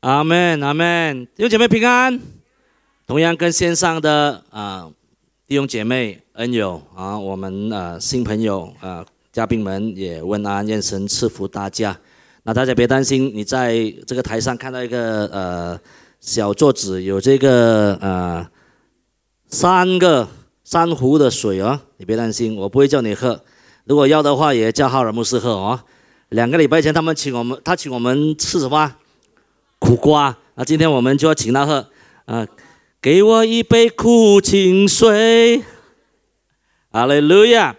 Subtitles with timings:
[0.00, 2.20] 阿门，阿门，弟兄姐妹平安。
[3.04, 4.88] 同样跟线上的啊
[5.44, 11.98] 弟兄姐妹、恩友啊，我们啊新朋友啊嘉宾们也问安，愿神赐福大家。
[12.44, 15.80] 那大家别担心，你在这个台上看到一个呃
[16.20, 18.48] 小桌子，有这个呃
[19.48, 20.28] 三个
[20.62, 23.42] 三壶的水哦，你别担心，我不会叫你喝。
[23.82, 25.80] 如果要的话，也叫浩然牧师喝哦。
[26.28, 28.94] 两个礼拜前他们请我们，他请我们吃什么？
[29.78, 31.86] 苦瓜，那今天我们就要请他喝，
[32.24, 32.46] 啊，
[33.00, 35.62] 给我一杯苦清水，
[36.90, 37.76] 阿门，路亚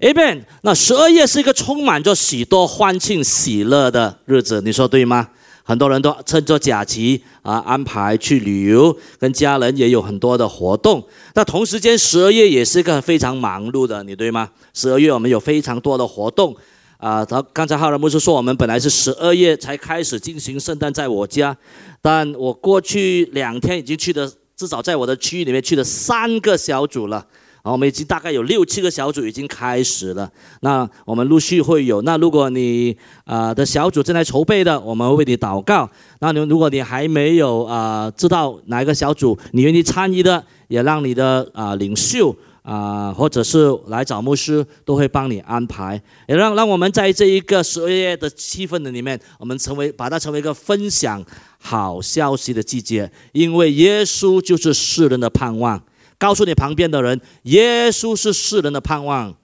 [0.00, 0.42] ，Amen。
[0.62, 5.30] 那十二月是一个充满着许多欢庆喜乐的日子，你说对吗？
[5.62, 11.06] 很多人都趁着假期啊，安排去旅游，跟家人也有很多的活动。
[11.34, 14.50] 那同时间，十二月也是一个非常忙碌的，你对吗？
[14.74, 16.56] 十二月我们有非常多的活动。
[17.00, 21.56] 啊，他刚才哈尔牧师说，我们本来是十二月才开始进行圣诞在我家，
[22.02, 27.26] 但我过去两天已经去的，至少在我的区域里面去了三个小组了。
[27.62, 30.30] 啊，我们已经大概有六七个小组已经开始了。
[30.60, 32.00] 那我们陆续会有。
[32.02, 35.88] 那如果你啊的小组正在筹备的，我们为你祷告。
[36.20, 42.34] 那你如果你还没有啊知道哪一个小组你愿意参与的，也让你的啊领袖。
[42.62, 51.24] 啊，或者是来找牧师，都会帮你安排，也让让我们在这一个十二月的气氛的里面，我们成为把它成为一个分享
[51.58, 55.82] 好消息的季节，因为耶稣就是世人的盼望。
[56.18, 59.34] 告诉你旁边的人，耶稣是世人的盼望。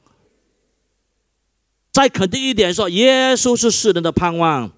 [1.91, 4.70] 再肯定一点说，耶稣是世人的盼望。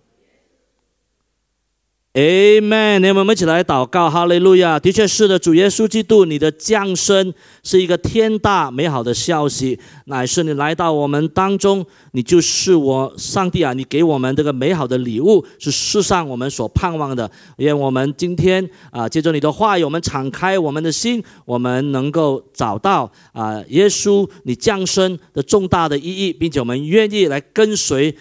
[2.15, 3.15] Amen！
[3.15, 4.81] 我们一起来祷告，哈利路亚！
[4.81, 13.75] 的确是的，主耶稣基督，你的降生是一个天大美好的消息，乃是你来到我们当中，你就是我上帝啊！
[13.75, 17.31] 你给我们这个美好的礼物，是世上我们所盼望的。
[17.59, 28.17] 愿我们今天啊，借着你的话语，我们敞开我们的心，我们能够找到啊，耶稣你降生的重大的意义，并且我们愿意来跟随。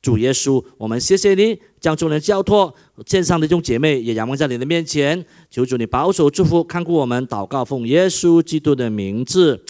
[0.00, 2.74] 主耶稣，我们谢谢你将众人交托，
[3.06, 9.64] 线上的众姐妹也仰望在你的面前，求主你保守祝福看顾我们，祷告奉耶稣基督的名字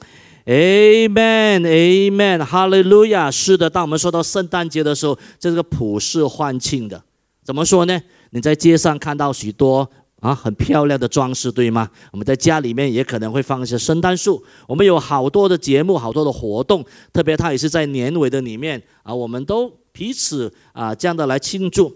[0.47, 3.31] ，Amen，Amen，哈利路亚。
[3.31, 7.03] 是的，当我们说到圣诞节的时候，这是个普世欢庆的。
[7.45, 8.01] 怎么说呢？
[8.31, 11.89] 你在街上看到许多啊很漂亮的装饰，对吗？
[12.13, 14.43] 我们在家里面也可能会放一些圣诞树。
[14.67, 19.73] 我们有好多的节目，好多的活动，特别它也是在年尾的里面啊，我们都。
[19.95, 21.95] 彼此啊，这样的来庆祝。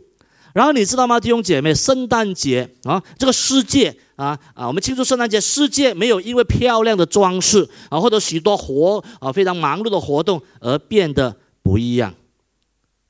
[0.56, 12.14] 然后你知道吗，弟兄姐妹，圣诞节啊，这个世界啊啊，我们庆祝圣诞节，世界没有因为漂亮的装饰啊，或者许多活啊非常忙碌的活动而变得不一样。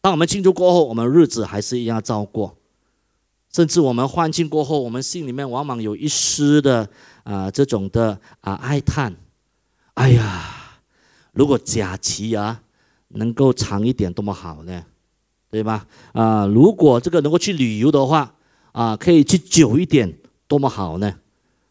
[0.01, 2.57] 当我们庆祝过后，我们日子还是一样照过。
[3.55, 6.89] 甚至我们欢庆过后，我们心里面往往有一丝的
[7.23, 9.15] 啊这种的啊哀叹。
[9.95, 10.81] 哎呀，
[11.33, 12.61] 如果假期啊。
[13.11, 14.83] 能够长一点多么好呢，
[15.57, 15.87] 对吧？
[16.13, 18.31] 啊，如果这个能够去旅游的话，
[18.73, 21.15] 啊，可以去久一点多么好呢？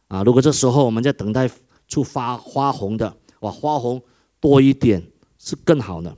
[0.08, 1.48] 啊，如果这时候我们在等待
[1.88, 4.02] 出发花红的，哇，花红
[4.40, 5.06] 多一点
[5.38, 6.18] 是更好的。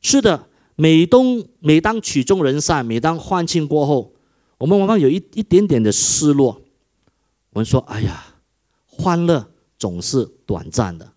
[0.00, 1.20] 是的，每当
[1.60, 4.14] 每当曲终人散，每当欢庆过后，
[4.56, 6.62] 我们往往有一一点点的失落。
[7.50, 8.24] 我们说，哎呀，
[8.86, 9.46] 欢乐
[9.78, 11.12] 总是短暂的，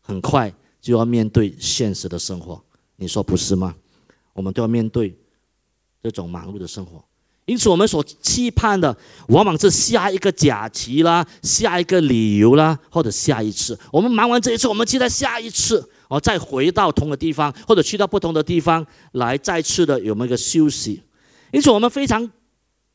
[0.00, 2.62] 很快就要面对现实的生活。
[2.94, 3.74] 你说不是吗？
[4.32, 5.14] 我们都要面对
[6.02, 7.04] 这种忙碌的生活，
[7.44, 8.96] 因此我们所期盼的，
[9.28, 13.78] 往往是下一个假期啦，下一个旅游啦，或者下一次。
[13.92, 21.02] 我们忙完这一次，我们期待下一次，哦，再回到同个地方，或者去到不同的地方来再次的有没有一个休息？
[21.52, 22.30] 因此，我们非常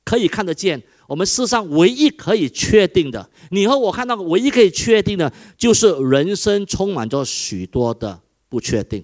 [0.04, 9.04] 可以看得见，我们世上唯一可以确定的，你和我看到唯一可以确定的，就是人生充满着许多的不确定。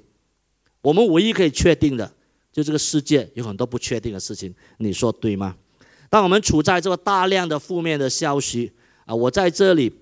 [0.81, 2.11] 我们唯一可以确定的，
[2.51, 5.55] 就这个世界有很多不确定的事情，你说对吗？
[6.09, 8.73] 当我们处在这个大量的负面的消息
[9.05, 9.93] 啊，我在这里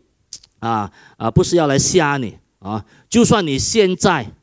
[0.57, 4.33] 啊啊，不是要来吓你啊，就算你现在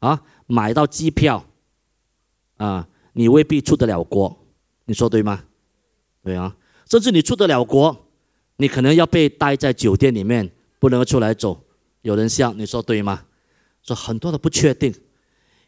[0.00, 1.46] 啊买到机票
[2.58, 4.38] 啊，你未必出得了国，
[4.84, 5.44] 你说对吗？
[6.22, 6.54] 对啊，
[6.90, 8.08] 甚至你出得了国，
[8.56, 11.58] 你可能要被待在酒店里面，不能够出来走，
[12.02, 13.24] 有人笑，你说对吗？
[13.82, 14.94] 说很多的不确定。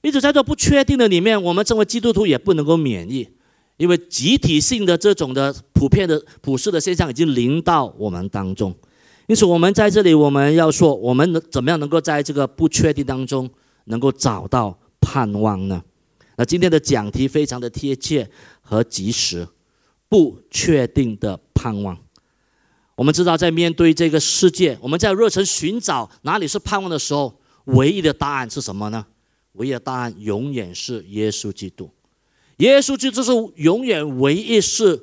[0.02, 3.28] 一直在这不确定的里面，我们作为基督徒也不能够免疫，
[3.76, 8.74] 因为集体性的这种的普遍的普世的现象已经临到我们当中。
[9.28, 13.48] 因此，我们在这里我们要说，我们能怎么样能够在这个不确定当中
[13.84, 15.80] 能够找到盼望呢？
[16.36, 18.28] 那今天的讲题非常的贴切
[18.60, 19.46] 和及时，
[20.08, 21.96] 不确定的盼望。
[22.96, 29.06] 我们知道，在面对这个世界，我们在热忱寻找哪里是盼望的时候，唯一的答案是什么呢？
[29.52, 31.90] 唯一的答案永远是耶稣基督。
[32.58, 35.00] 耶稣基督是永远唯一是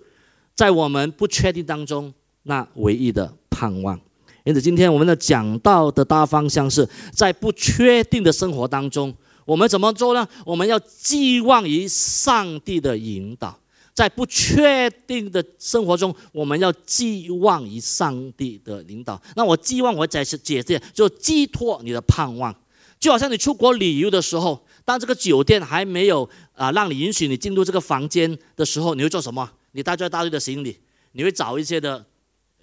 [0.56, 2.14] 在我们不确定当中
[2.44, 4.00] 那唯一的盼望。
[4.46, 9.14] 因此，今天我们的讲到的大方向是在不确定的生活当中，
[9.46, 10.28] 我们怎么做呢？
[10.46, 13.60] 我们要寄望于上帝的引导。
[13.94, 19.22] 在不确定的生活中，我们要寄望于上帝的领导。
[19.36, 22.56] 那我寄望，我再是解释，就寄托你的盼望。
[23.00, 29.50] 就好像你出国旅游的时候，当这个酒店还没有啊让你允许你进入这个房间的时候，你会做什么？
[29.72, 30.78] 你带着大堆的行李，
[31.14, 32.06] 你会找一些的、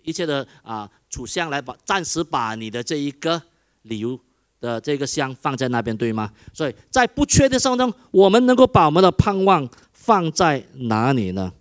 [0.03, 3.41] 一切的啊储箱来把暂时把你的这一个
[3.83, 4.19] 旅游
[4.61, 6.31] 的这个箱放在那边，对吗？
[6.53, 9.69] 所以在不确定生活中，我们能够把我们的盼望。
[10.07, 11.53] 放在哪里呢？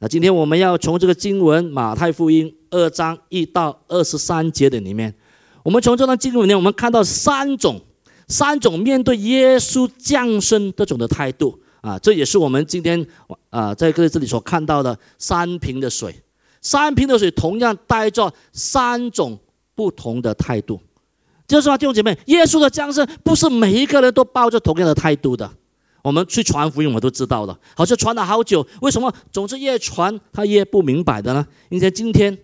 [0.00, 5.14] 那今天我们要从这个经文《马太福音》二章一到二十三节的里面，
[5.62, 7.80] 我们从这段经文里面，我们看到三种
[8.28, 13.06] 三种面对耶稣降生这种的态度啊，这也是我们今天
[13.50, 16.14] 啊在这里所看到的三瓶的水，
[16.62, 19.38] 三瓶的水同样带着三种
[19.74, 20.80] 不同的态度，
[21.46, 25.50] 就是说弟兄姐妹，耶稣的降生不是每一个人都抱着同样的态度的。
[26.02, 31.46] 我们去传福音，我们都知道了，好像传了好久，为什么总是越传他越不明白的呢？
[31.70, 32.36] 因为今天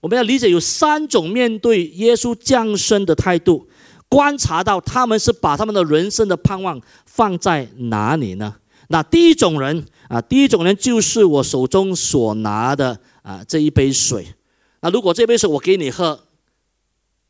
[0.00, 3.66] 我们要理解有三种面对耶稣降生的态度，
[4.10, 8.56] 观察到他们是把他们的人生的盼望放在哪里呢？
[8.88, 14.34] 那第一种人啊，第一种人就是我手中所拿的啊这一杯水。
[14.80, 16.24] 那如果这杯水我给你喝，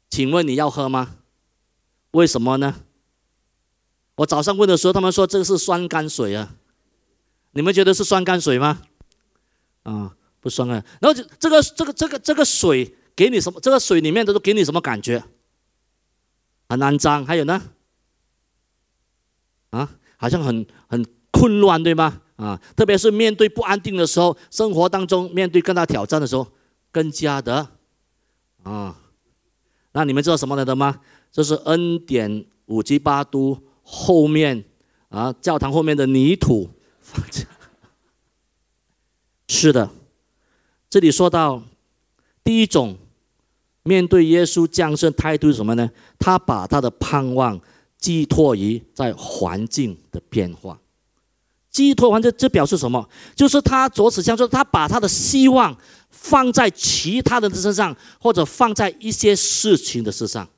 [0.08, 1.16] 请问你要喝吗？
[2.12, 2.76] 为什么呢？
[4.16, 6.54] 我早上问的时候，他们说这个是酸甘水啊，
[7.52, 8.80] 你们觉得是酸甘水吗？
[9.82, 10.82] 啊，不酸啊。
[11.00, 13.60] 然后这这个这个这个这个水给你什么？
[13.60, 15.22] 这个水里面的都给你什么感觉？
[16.70, 17.60] 很肮脏，还有呢？
[19.70, 22.22] 啊，好像很很混乱，对吗？
[22.36, 26.46] 啊，特别是面对不安定的时候，生活当中面对更大挑战的时候，
[26.92, 27.68] 更加的
[28.62, 28.96] 啊。
[29.92, 31.00] 那你们知道什么来的吗？
[31.32, 33.60] 这是恩典五级八都。
[33.82, 34.64] 后面
[35.08, 36.70] 啊，教堂后面的泥土，
[39.48, 39.90] 是的。
[40.88, 41.60] 这里说到
[42.44, 42.96] 第一种
[43.82, 45.90] 面对耶稣降生态度是什么呢？
[46.18, 47.60] 他把他的盼望
[47.98, 50.78] 寄托于在环境的变化，
[51.70, 53.08] 寄托环境，这表示什么？
[53.34, 55.76] 就是他左此相说，他把他的希望
[56.10, 60.48] 放在其他人的身上，或者放在一些事情的身上。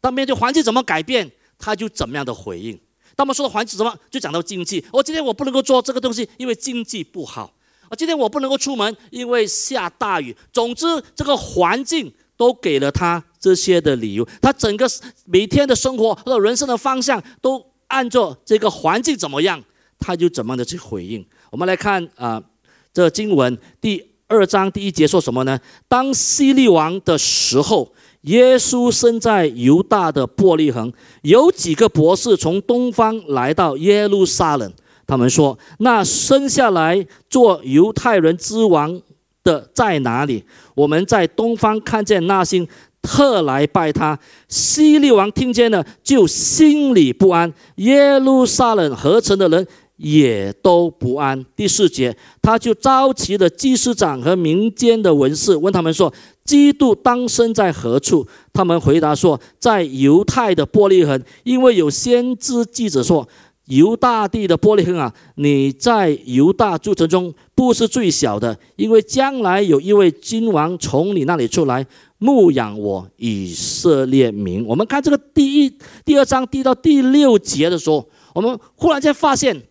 [0.00, 1.30] 当面对环境怎么改变？
[1.58, 2.78] 他就怎么样的回应？
[3.16, 3.96] 他们说的环境什么？
[4.10, 4.84] 就讲到经济。
[4.92, 7.52] 我今天我不能够做这个东西，因为经济不好。
[7.88, 10.36] 啊，今天我不能够出门，因为下大雨。
[10.52, 14.26] 总之，这个环境都给了他这些的理由。
[14.40, 14.86] 他整个
[15.26, 19.62] 每天的生活或者人生的方向都按照这个环境怎么样，
[19.98, 21.22] 他就怎么样的去回应。
[21.50, 22.42] 我们来看啊，
[22.94, 25.60] 这经文第二章第一节说什么呢？
[25.86, 27.92] 当西利王的时候。
[28.22, 30.92] 耶稣生在犹大的伯利恒，
[31.22, 34.70] 有几个博士从东方来到耶路撒冷。
[35.06, 39.00] 他们说：“那生下来做犹太人之王
[39.48, 40.44] 的在哪里？
[40.74, 42.68] 我们在东方看见那星，
[43.00, 47.50] 特来拜他。”西利王听见了，就心里不安。
[47.76, 51.42] 耶路撒冷合成的人也都不安。
[51.56, 56.12] 第四节，他就召集了祭司长和民间的文士，问他们说。
[56.48, 58.26] 基督当生在何处？
[58.54, 63.28] 他们回答说，在犹太的玻璃恒，因为有先知记者说，
[63.68, 71.86] 犹大地的玻璃恒啊，你在犹大诸城中不是最小的，因为将来有一位君王从你那里出来
[72.18, 74.64] 牧养我以色列民。
[74.64, 79.62] 我们看这个第一、第二章第到第六节的时候，我们忽然间发现，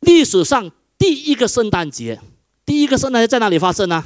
[0.00, 2.20] 历史上第一个圣诞节，
[2.64, 4.04] 第一个圣诞节在哪里发生呢？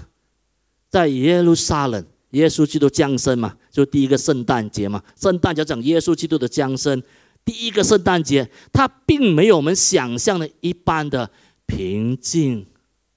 [0.91, 5.03] 在耶路撒冷，耶稣基督降生嘛，就第一个圣诞节嘛。
[5.19, 7.03] 圣诞节讲耶稣基督的降生，
[7.51, 11.29] 第一个圣诞节，它并没有我们想象的一般的
[11.67, 12.65] 平静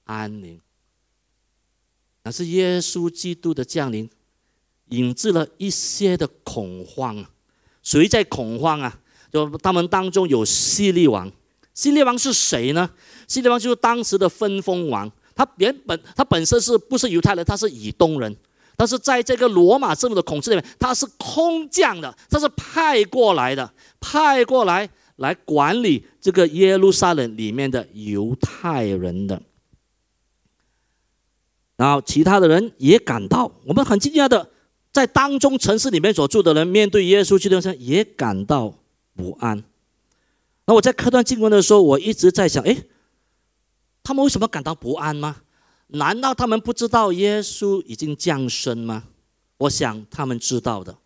[0.02, 0.60] 安宁，
[2.24, 4.10] 而是耶稣基督的降临
[4.88, 7.24] 引致了一些的恐慌。
[7.80, 8.98] 谁在恐慌啊？
[9.32, 11.30] 就他们当中有希利王，
[11.72, 12.90] 希利王是谁呢？
[13.28, 15.08] 希利王就是当时的分封王。
[15.36, 17.44] 他原本他本身是不是犹太人？
[17.44, 18.36] 他是以东人，
[18.76, 29.40] 但是在这个罗马政府的统治里面，他是空降的，他是派过来的，派过来来管理这个耶路撒冷里面的犹太人的。
[31.76, 34.50] 然后其他的人也感到，我们很惊讶的，
[34.92, 38.74] 在当中城市里面所住的人，面对耶稣基督时也感到
[39.14, 39.64] 不安。
[40.66, 42.76] 那我在看段经文的时候，我一直在想，哎，
[44.02, 45.42] 他们为什么感到不安吗？
[45.88, 49.04] 难道他们不知道耶稣已经降生吗？
[49.58, 50.96] 我想他们知道的，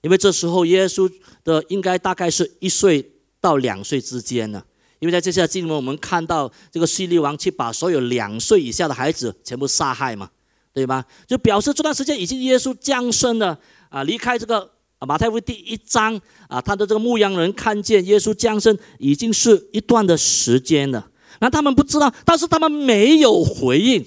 [0.00, 1.10] 因为这时候耶稣
[1.44, 4.64] 的应该大概是一岁到两岁之间呢。
[4.98, 10.30] 因为在接下来经文，我们看到这个希利王去把所有两岁以下的孩子全部杀害嘛，
[10.72, 11.04] 对吧？
[11.26, 13.58] 就表示这段时间已经耶稣降生了
[13.90, 14.68] 啊，离开这个
[15.00, 16.18] 马太福音第一章
[16.48, 21.10] 啊，他的这个牧羊人看见耶稣降生已经是一段的时间了。
[21.40, 24.06] 那他们不知道，但是他们没有回应。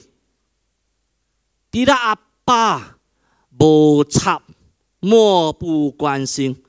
[1.72, 2.98] 迪拉阿爸
[3.58, 4.42] 不插，
[5.00, 6.64] 漠不关心。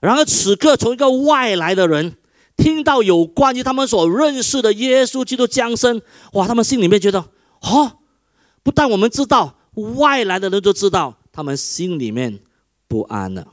[0.00, 2.16] 然而此刻，从一个外来的人。
[2.56, 6.00] 听到有关于他们所认识的耶稣基督降生，
[6.32, 6.48] 哇！
[6.48, 7.20] 他们心里面觉得，
[7.60, 7.98] 哦，
[8.62, 9.58] 不但我们知道，
[9.98, 12.38] 外来的人都知道，他们心里面
[12.88, 13.46] 不安了。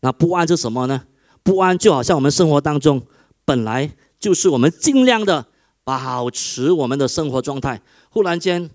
[0.00, 1.04] 那不安是什么呢？
[1.44, 3.06] 不安就好像我们生活当中，
[3.44, 5.46] 本来就是我们尽量的
[5.84, 8.70] 保持我们的生活状态，忽然间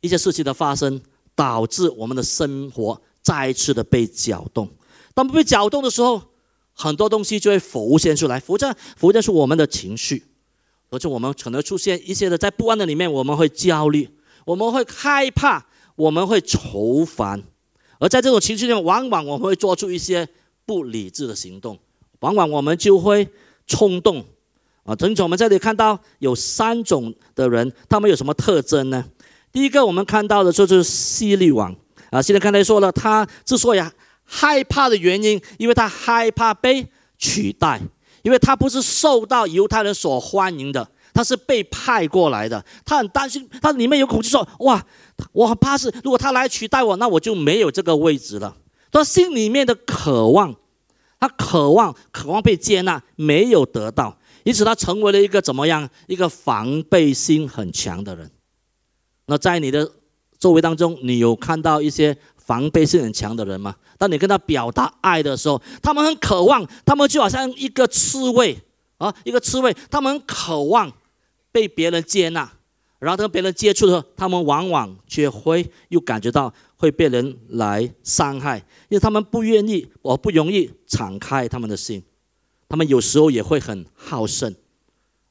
[0.00, 1.00] 一些事情的发生，
[1.34, 4.68] 导致我们的生活再次的被搅动。
[5.12, 6.22] 当被搅动的时候，
[6.72, 10.24] 很多东西就会浮现出来，浮现浮现出我们的情绪，
[10.88, 14.08] 而且我们可能出现一些的在不安的里面，我们会焦虑，
[14.46, 15.66] 我们会害怕，
[15.96, 17.42] 我们会愁烦，
[17.98, 20.26] 而在这种情绪里面，往往我们会做出一些
[20.64, 21.78] 不理智的行动，
[22.20, 23.28] 往往我们就会
[23.66, 24.24] 冲动
[24.90, 24.96] 啊。
[24.96, 29.04] 陈总我们这里看到有三种的人，他们有什么特征呢？
[29.52, 31.74] 第一个，我们看到的就是希律王
[32.10, 32.20] 啊。
[32.20, 33.82] 现在刚才说了，他之所以。
[34.32, 36.86] 害怕的原因，因为他害怕被
[37.18, 37.80] 取代，
[38.22, 44.80] 因为他不是受到犹太人所欢迎的，他是被派过来的，他很担心，他里面有恐惧，说：“哇，
[45.32, 48.56] 我很怕是，如果他来取代我，那我就没有这个位置了。”
[48.92, 50.54] 他心里面的渴望，
[51.18, 55.88] 他渴望，渴望被接纳，没有得到，因此他成为了一个怎么样？
[56.06, 58.30] 一个防备心很强的人。
[59.26, 59.90] 那在你的
[60.38, 62.16] 周围当中，你有看到一些？
[62.36, 63.76] 防备心很强的人吗？
[63.96, 68.58] 当你跟他表达爱的时候，他们很渴望，他们就好像一个刺猬
[68.98, 70.92] 啊，一个刺猬，他们渴望
[71.52, 72.50] 被别人接纳，
[72.98, 82.02] 然后跟别人接触的时候，他们往往却会又感觉到会被人来伤害，因为他们不愿意，我不容易敞开他们的心，
[82.70, 84.54] 他们有时候也会很好胜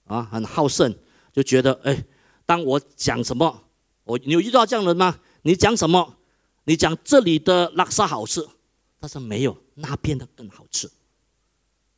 [0.04, 0.94] 啊，很好胜，
[1.32, 2.04] 就觉得哎，
[2.46, 3.64] 当我讲什么，
[4.04, 5.20] 我你有遇到这样的人吗？
[5.44, 6.18] 你讲什么？
[6.66, 8.46] 你讲这里的拉萨好吃，
[9.00, 10.92] 但是没有那边的更好吃。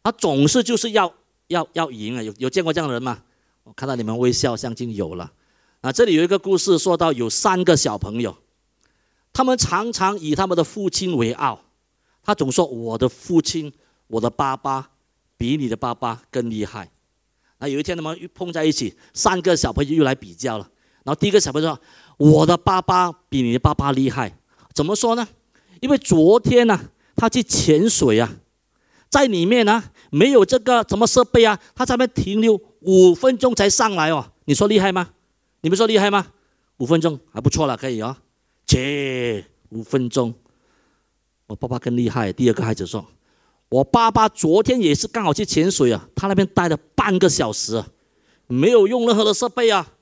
[0.03, 1.11] 他总是就是要
[1.47, 2.21] 要要赢啊！
[2.21, 3.23] 有有见过这样的人吗？
[3.63, 5.33] 我看到你们微笑，相信有了。
[5.81, 8.37] 啊，这里有一个故事，说到有三个小朋友，
[9.33, 11.63] 他们常常以他们的父亲为傲。
[12.23, 13.73] 他总说：“我的父亲，
[14.05, 14.90] 我的爸爸
[15.41, 16.91] 比你的爸爸更厉害。”
[17.57, 20.69] 那有一天他们碰在一起，三个小朋友又来比较了。
[21.03, 21.81] 然后第一个小朋友说
[22.17, 24.37] ：“我的爸爸比你的爸爸厉害。”
[24.75, 25.27] 怎么说呢？
[25.79, 26.79] 因为昨天呢，
[27.15, 28.31] 他去潜水啊，
[29.09, 34.31] 在里面呢没有这个什么设备啊，他在那边停留五分钟才上来哦。
[34.45, 35.09] 你说厉害吗？
[35.61, 36.27] 你们说厉害吗？
[36.77, 38.15] 五分钟还不错了，可以哦。
[38.65, 40.33] 切，五分钟，
[41.47, 42.31] 我爸爸更厉害。
[42.31, 43.05] 第二个孩子说，
[43.71, 47.81] 我爸爸昨天也是刚好去潜水啊，他那边待了半个小时，
[48.47, 49.93] 没有用任何的设备啊，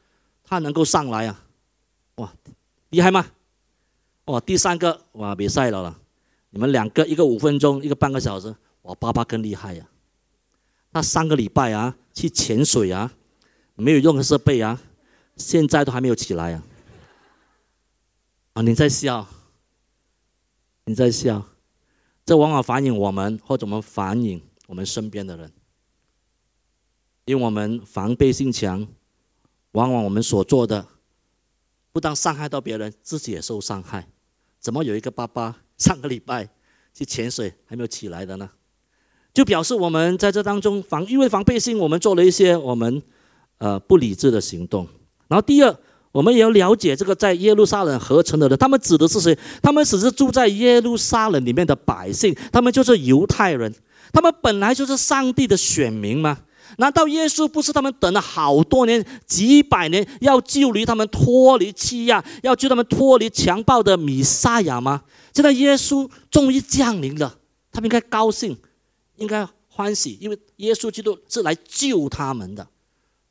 [0.43, 1.45] 他能够上来啊，
[2.15, 2.33] 哇，
[2.89, 3.27] 厉害吗？
[4.25, 5.99] 哇，第三个哇，比赛了了，
[6.49, 9.87] 你们两个一个五分钟，一个半个小时，我爸爸更厉害呀。
[10.89, 13.11] 那三个礼拜啊，去潜水啊，
[13.75, 14.81] 没有用的设备啊，
[15.35, 16.63] 现在都还没有起来啊。
[18.53, 19.27] 啊，你在笑，
[20.85, 21.45] 你在笑，
[22.29, 25.51] 这往往反映我们，或者我们反映我们身边的人，
[27.25, 28.87] 因为我们防备心强，
[29.71, 30.85] 往往我们所做的，
[31.91, 34.07] 不但伤害到别人，自己也受伤害。
[34.59, 36.47] 怎么有一个爸爸上个礼拜
[36.93, 38.47] 去潜水还没有起来的呢？
[39.33, 43.01] 就表示我们在这当中防，因为防备心，我们做了一些我们
[43.57, 44.87] 呃不理智的行动。
[45.27, 45.75] 然后第二，
[46.11, 49.37] 我们也要了解这个在耶路撒冷合成的人，他们指的是谁？
[49.61, 53.73] 他们只是住在耶路撒冷里面的百姓，他们就是犹太人，
[54.11, 56.39] 他们本来就是上帝的选民吗？
[56.77, 65.03] 难道耶稣不是他们等了好多年、几百年，要救离他们脱离欺压，要救他们脱离强暴的米撒亚吗？
[65.33, 67.37] 现在耶稣终于降临了，
[67.71, 68.57] 他们应该高兴，
[69.17, 72.67] 应该欢喜，因为耶稣基督是来救他们的，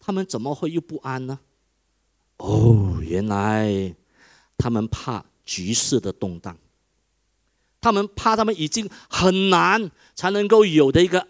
[0.00, 1.38] 他们怎么会又不安呢？
[2.38, 3.94] 哦，原来
[4.56, 6.56] 他们怕局势的动荡，
[7.80, 11.26] 他们怕他们已经很难才能够有的一个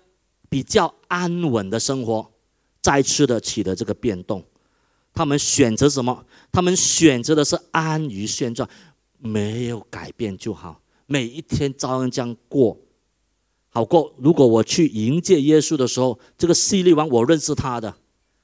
[0.48, 2.30] 比较安稳的生活，
[2.80, 4.44] 再次的起了这个变动。
[5.14, 6.24] 他们选择什么？
[6.52, 8.68] 他们选择的是安于现状，
[9.18, 12.78] 没有改变就好，每一天照样这样过，
[13.70, 14.14] 好过。
[14.18, 17.96] 如果我去迎接耶稣的时候，这个希律王我认识他的，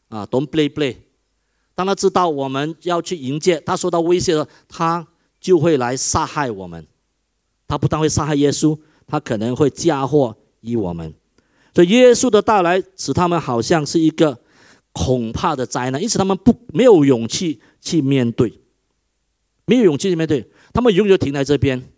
[0.09, 0.97] 啊，Don't play play。
[1.77, 5.05] 当他知道我们要去迎接，他受到威胁了，他
[5.41, 6.87] 就会来杀害我们。
[7.67, 11.13] 他不但会杀害耶稣，他可能会嫁祸于我们。
[11.75, 14.39] 所以耶稣的到来使他们好像是一个
[14.93, 18.61] 恐怕的灾难，因此他们不没有勇气去面对，
[19.65, 21.91] 没有勇气去面对，他们永远停在这边。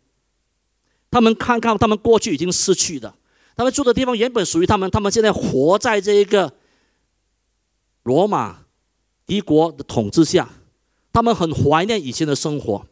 [1.10, 3.14] 他们看看他们过去已经失去的，
[3.54, 6.54] 他们住的地方原本属于他们，他们现在活在这一个
[8.04, 8.65] 罗马。
[9.26, 10.48] 敌国的统治下，
[11.12, 12.86] 他们很怀念以前的生活，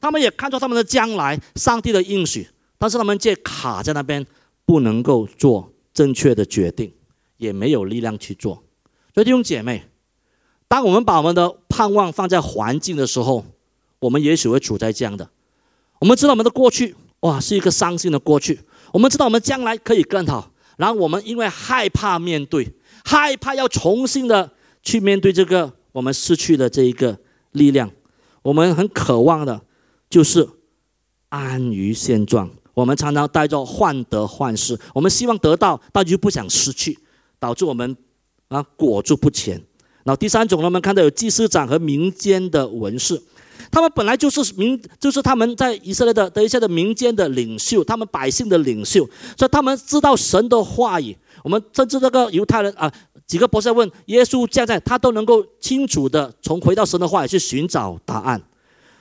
[0.00, 4.24] 他们也看到他们的将来，上帝的应许，但是他们却卡在那边，
[4.64, 6.92] 不能够做正确的决定，
[7.38, 8.62] 也没有力量去做。
[9.12, 9.88] 所以弟兄姐妹，
[10.68, 13.44] 当我们把我们的盼望放在环境的时候，
[13.98, 15.28] 我们也许会处在这样的：
[15.98, 18.54] 我们知道我们的过去，哇，是一个伤心的过去；
[18.92, 22.72] 我们知道我们将来可以更好，然后我们因为害怕面对，
[23.04, 24.52] 害怕要重新的
[24.84, 25.79] 去面对这个。
[25.92, 27.18] 我们失去了这一个
[27.52, 27.90] 力量，
[28.42, 29.60] 我们很渴望的，
[30.08, 30.48] 就是
[31.28, 32.50] 安于现状。
[32.72, 36.98] 我们常常带着患得患失，我们希望得到，但又不想失去，
[37.38, 37.96] 导致我们
[38.48, 39.54] 啊裹足不前。
[40.04, 43.20] 然后第三种呢，我们看到有祭司长和民间的文士，
[43.70, 49.08] 他们本来就是民，就是他们在以色列的的一些的民间的领袖，他们百姓的领袖，
[49.38, 51.16] 所以他们知道神的话语。
[51.42, 52.92] 我们甚至这个犹太人啊。
[53.26, 58.42] 几个博士问耶稣降在，他都能够清楚的从回到神的话语去寻找答案，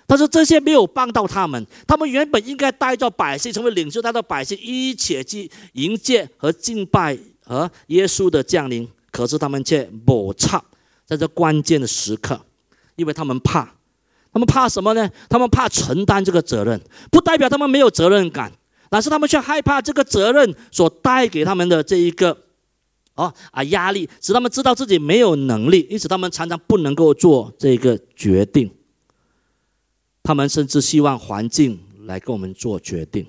[0.06, 1.66] 但是这些没有帮到他们。
[1.88, 10.64] 他们原本应该带着百姓成为领袖，带着百姓一起去迎接和敬拜和耶稣的降临，可是他们却抹差
[11.08, 12.40] 在这关键的时刻，
[12.98, 13.74] 因为他们怕，
[14.32, 15.10] 他们怕什么呢？
[15.28, 16.80] 他们怕承担这个责任，
[17.12, 18.52] 不代表他们没有责任感，
[18.90, 22.46] 但是他们却害怕这个责任所带给他们的这一个。
[23.16, 28.72] 哦啊，压力使他们知道自己没有能力，因此他们常常不能够做这个决定。
[30.24, 33.28] 他们甚至希望环境来跟我们做决定。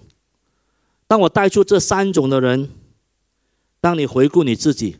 [1.08, 2.70] 当我带出这三种的人，
[3.80, 4.98] 当你回顾你自己，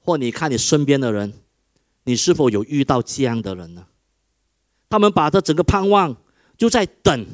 [0.00, 1.32] 或你看你身边的人，
[2.04, 3.86] 你是否有遇到这样的人呢？
[4.88, 6.16] 他们把这整个盼望
[6.56, 7.26] 就在等，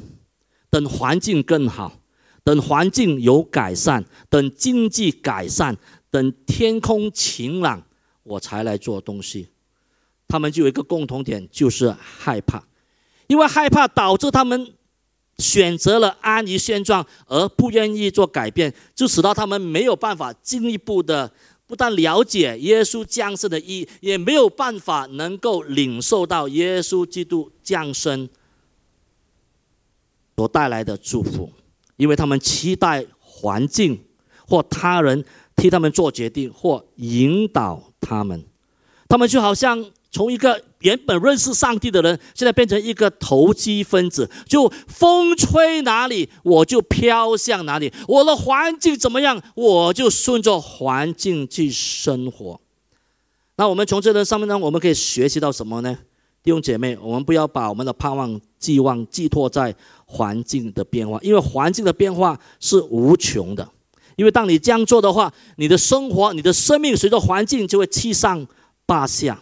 [0.69, 1.99] 等环境更好，
[2.43, 5.77] 等环境有改善，等经济改善。
[6.13, 7.83] 等天空晴朗，
[8.21, 9.49] 我才来做东西。
[10.27, 12.63] 他们就有一个共同点，就是害怕，
[13.25, 14.75] 因为害怕导致他们
[15.39, 21.33] 选择了安于现状，而不愿意做改变，就使到他们没有办法进一步的，
[21.67, 28.29] 不但了解耶稣降生的意义，也没有办法能够领受到耶稣基督降生
[30.35, 31.51] 所带来的祝福，
[31.97, 34.03] 因为他们期待环境
[34.47, 35.23] 或他人。
[35.55, 38.43] 替他们做决定或引导他们，
[39.07, 52.61] 他们就好像从一个原本认识上帝的人，现在变成一个投机分子，就风吹哪里我就飘向哪里，我的环境怎么样，我就顺着环境去生活。
[53.55, 55.97] 那我们从这个上面呢，我们可以学习到什么呢？
[56.41, 59.73] 弟兄姐妹，我们不要把我们的盼望寄望寄托在
[60.05, 63.67] 环境的变化，因为环境的变化是无穷的。
[64.17, 68.45] 因为当你这样做的话，你的生活、你的生命随着环境就会七上
[68.85, 69.41] 八下，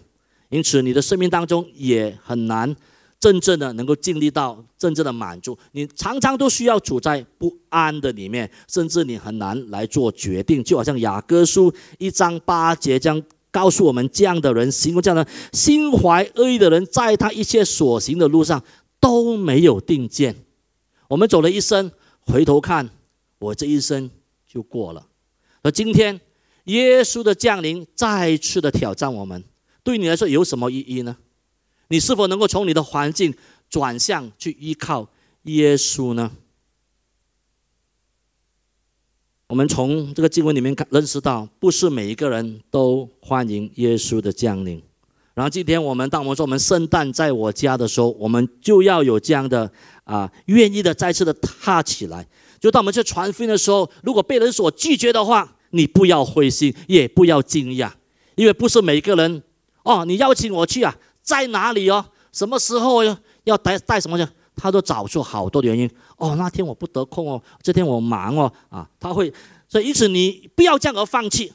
[0.51, 2.75] 因此你的生命当中也很难
[3.19, 5.57] 真正的能够经历到真正的满足。
[5.71, 10.63] 你常常都需要处在不安的里面，甚至你很难来做决定。
[10.63, 18.63] 就好像雅各书一章八节将告诉我们：这样的人，行为这样的心怀恶意的人，在他一切所行的路上
[18.99, 20.35] 都没有定见。
[21.07, 22.89] 我们走了一生，回头看
[23.39, 24.09] 我这一生。
[24.53, 25.07] 就过了，
[25.63, 26.19] 而今天
[26.65, 29.41] 耶稣的降临再次的挑战我们，
[29.83, 31.17] 对你来说有什么意义呢？
[31.87, 33.33] 你是否能够从你的环境
[33.69, 35.09] 转向去依靠
[35.43, 36.31] 耶稣呢？
[39.47, 44.81] 我们从这个经文里面看认识到，不是每一个人都欢迎耶稣的降临。
[45.33, 49.69] 然后今天我们当我们说我们圣诞在我家的时候，我们就要有这样的
[50.03, 52.25] 啊，愿意的再次的踏起来。
[52.59, 57.91] 就当我们去传福音的时候，如果被人所拒绝的话，你不要灰心，也不要惊讶，
[58.35, 59.41] 因为不是每一个人
[59.83, 65.89] 哦，你邀请我去啊，在哪里哦，什么时候要要带带什么去，他都找出好多的原因。
[66.17, 69.33] 哦，那天我不得空哦，这天我忙哦，啊，他会，
[69.67, 71.53] 所以因此你不要这样而放弃，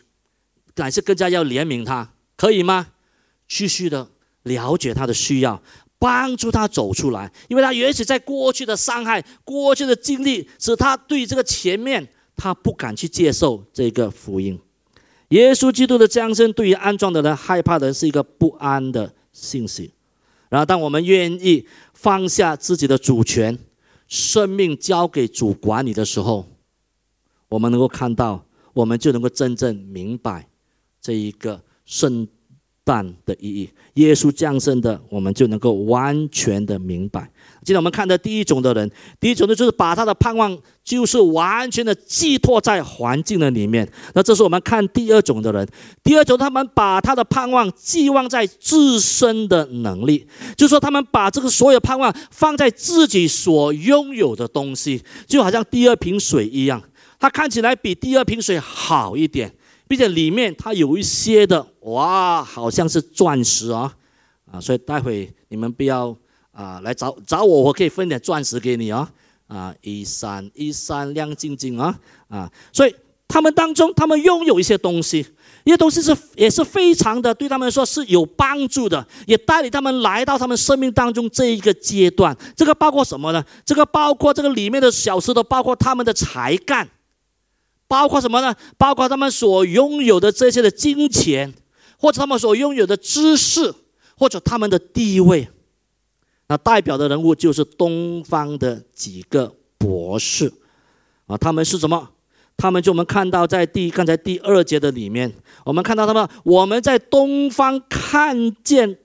[0.75, 2.89] 乃是更加要怜悯他，可以吗？
[3.49, 4.09] 继续的
[4.43, 5.62] 了解他的需要，
[6.01, 14.61] 帮助他走出来，因为他也许在过去的伤害、过去的经历，使他对这个前面他不敢去接受这个福音。
[15.29, 19.93] 耶稣基督的降生对于安装的人、害怕的人是一个不安的信息。
[20.49, 23.59] 然后，当我们愿意放下自己的主权，
[24.07, 26.47] 生命交给主管理的时候，
[27.49, 30.49] 我们能够看到，我们就能够真正明白
[31.01, 32.29] 这一个圣。
[32.87, 37.29] 但的意义，耶稣降生的，我们就能够完全的明白。
[37.64, 43.90] 今天我们看的第一种的人，第一种呢，就是把他的盼望，就是完全的寄托在环境的里面。
[44.14, 45.68] 那这是我们看第二种的人，
[46.05, 50.25] 第二种他们把他的盼望寄望在自身的能力，
[50.57, 56.81] 就是说他们把这个所有盼望放在自己所拥有的东西，就好像第二瓶水一样，
[57.18, 59.53] 它看起来比第二瓶水好一点。
[59.88, 63.94] 并且里面它有一些的哇，好像是钻石啊
[64.51, 64.61] 啊！
[64.61, 66.16] 所以待会你们不要
[66.53, 69.09] 啊来找找我，我可以分点钻石给你啊
[69.46, 69.75] 啊！
[69.83, 72.51] 一闪一闪亮晶晶啊啊！
[72.72, 72.94] 所以
[73.29, 75.18] 他们当中，他们拥有一些东西，
[75.64, 82.37] 一些东西是也是非常的对他们说是有帮助的，也带领他们来到他们生命当中这一个阶段。
[82.57, 83.44] 这个包括什么呢？
[83.64, 86.88] 这个包括这个里面的小石头，包括他们的才干。
[87.88, 88.55] 包括什么呢？
[88.77, 91.53] 包括他们所拥有的这些的金钱，
[91.99, 93.72] 或者他们所拥有的知识，
[94.16, 95.49] 或者他们的地位。
[96.49, 100.53] 那代表的人物就是东方的几个博士
[101.27, 102.11] 啊，他们是什么？
[102.57, 105.33] 他们就我们看到在第刚才第二节的里面，
[105.64, 108.96] 我们看到他们我们在东方看见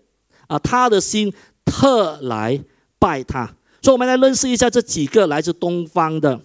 [0.48, 1.34] 啊，他的心
[1.66, 2.64] 特来
[2.98, 3.46] 拜他。
[3.82, 6.40] 所以，我们来认识一下这几个来自东方的。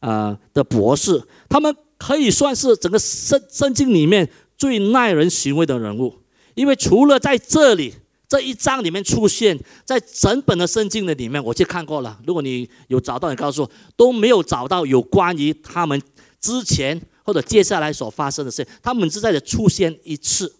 [0.00, 6.14] 啊的博士，他们可以算是整个圣圣经里面最耐人寻味的人物，
[6.54, 7.94] 因为除了在这里
[8.28, 12.18] 这一章里面出现，在整本的圣经的里面，我去看过了。
[12.26, 16.00] 如果你有找到，你告诉我，都没有找到有关于他们
[16.40, 18.66] 之前或者接下来所发生的事。
[18.82, 20.54] 他们只在这出现一次，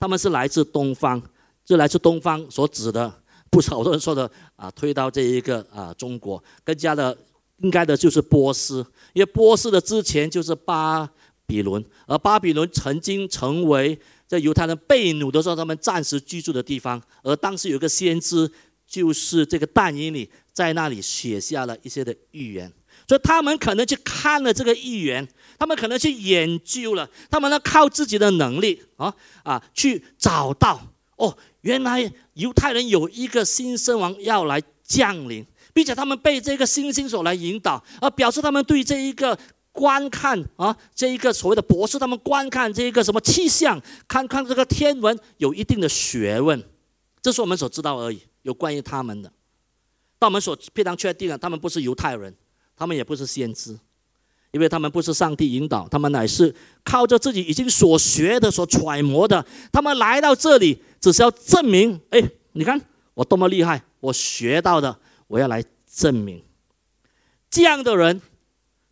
[0.00, 1.22] 他们是来自东方，
[1.64, 3.12] 就来自东方所指的，
[3.50, 7.16] 不少多人说的啊，推到这一个啊中国，更加的。
[7.62, 11.08] 应该的就是波斯，因为波斯的之前就是巴
[11.46, 17.00] 比伦，而巴比伦曾经成为在犹太人被掳的时候他们暂时居住的地方。
[17.22, 18.50] 而当时有个先知，
[18.86, 22.72] 就是这个但以里，在那里写下了一些的预言，
[23.06, 25.26] 所以他们可能去看了这个预言，
[25.58, 30.80] 他们可能去研究了，他们呢靠自己的能力啊啊去找到
[31.16, 35.46] 哦，原来犹太人有一个新生王要来降临。
[35.72, 39.38] 并且他们被这个星星所来引导，而表示他们对这一个
[39.72, 46.62] 观看啊，这一个所谓的博士，他们观看这一个什么气象，看看这个天文有一定的学问，
[47.22, 48.22] 这是我们所知道而已。
[48.42, 49.32] 有关于他们的，
[50.18, 52.34] 但我们所非常确定的，他们不是犹太人，
[52.76, 53.78] 他们也不是先知，
[54.50, 56.52] 因为他们不是上帝引导，他们乃是
[56.84, 62.20] 靠着自己已经所学的、所揣摩的，他们来到这里，只是要证明：哎，
[62.52, 62.78] 你看
[63.14, 64.98] 我多么厉害，我学到的。
[65.32, 66.42] 我要来证明，
[67.50, 68.20] 这样的人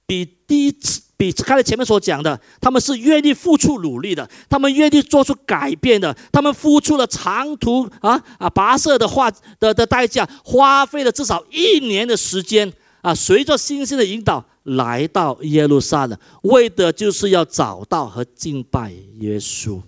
[0.06, 12.72] 比第一次比刚才前面所讲的，他们是愿意付出努力的，他们愿意做出改变的，他们付出了长途啊啊跋涉的话的的代价，花费了至少一年的时间
[13.02, 19.82] 啊，随着星星的引导来到耶路撒冷，为的就是要找到和敬拜耶稣。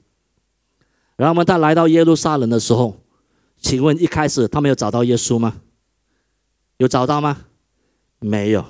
[1.16, 3.00] 然后我们他来到耶路撒冷的时候，
[3.58, 5.56] 请问一开始他们有找到耶稣吗？
[6.82, 7.46] 有找到吗？
[8.18, 8.64] 没有，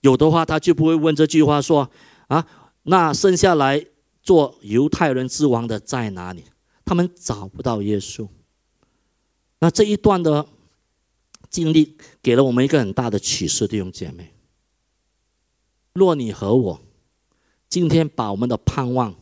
[0.00, 1.88] 有的话他就不会问这句话说
[2.26, 2.44] ：“啊，
[2.82, 3.86] 那剩下来
[4.20, 6.42] 做犹太人之王的在哪里？”
[6.84, 8.26] 他们找不到耶稣。
[9.60, 10.44] 那这一段的
[11.50, 14.32] 经历给了我们一个很大的启示，弟兄姐妹。
[15.92, 16.80] 若你和我
[17.68, 19.14] 今天把我们的盼望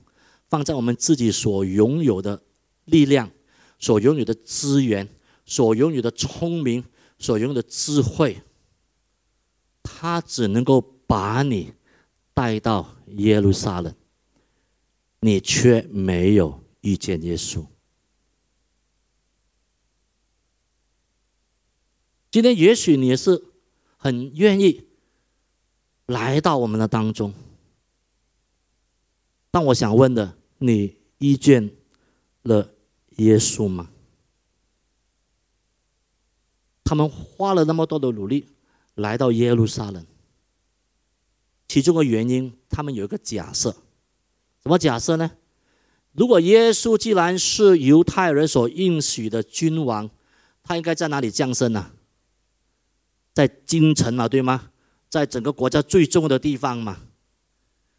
[0.48, 2.40] 放在我们自己所拥有的
[2.86, 3.30] 力量、
[3.78, 5.06] 所拥有的资源、
[5.44, 6.82] 所拥有的聪明。
[7.20, 8.42] 所用的智慧，
[9.82, 11.74] 他只能够把你
[12.34, 13.94] 带到耶路撒冷，
[15.20, 17.64] 你却没有遇见耶稣。
[22.30, 23.44] 今天也许你是
[23.96, 24.88] 很愿意
[26.06, 27.34] 来到我们的当中，
[29.50, 31.70] 但我想问的，你遇见
[32.42, 32.72] 了
[33.16, 33.89] 耶稣吗？
[36.90, 38.48] 他们花了那么多的努力
[38.96, 40.04] 来到耶路撒冷，
[41.68, 43.70] 其中的原因，他们有一个假设，
[44.60, 45.30] 什么假设呢？
[46.10, 50.10] 如果耶稣既然是犹太人所应许的君王，
[50.64, 51.92] 他应该在哪里降生呢？
[53.32, 54.72] 在京城嘛，对吗？
[55.08, 56.94] 在整个国家最重要的地方嘛。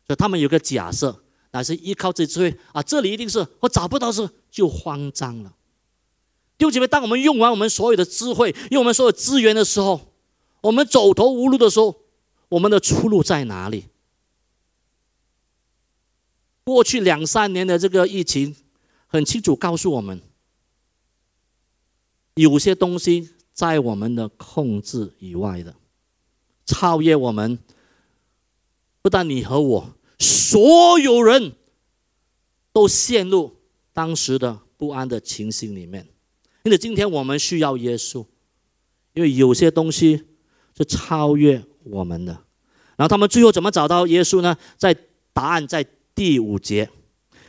[0.05, 5.55] 所以他们有个假设，乃是依靠这智慧啊，这里一定是我找不到是就慌张了。
[6.61, 10.13] 弟兄姐妹，当我们用完我们所有的智慧，用我们所有资源的时候，
[10.61, 12.03] 我们走投无路的时候，
[12.49, 13.85] 我们的出路在哪里？
[16.63, 18.55] 过去两三年的这个疫情，
[19.07, 20.21] 很清楚告诉我们，
[22.35, 25.73] 有些东西在我们的控制以外的，
[26.67, 27.57] 超越我们。
[29.01, 31.53] 不但你和我，所有人
[32.71, 33.55] 都陷入
[33.93, 36.07] 当时的不安的情形里面。
[36.63, 38.25] 因为，今天我们需要耶稣，
[39.13, 40.23] 因为有些东西
[40.77, 42.31] 是超越我们的。
[42.95, 44.55] 然后他们最后怎么找到耶稣呢？
[44.77, 44.95] 在
[45.33, 45.85] 答案在。
[46.13, 46.87] 第五节，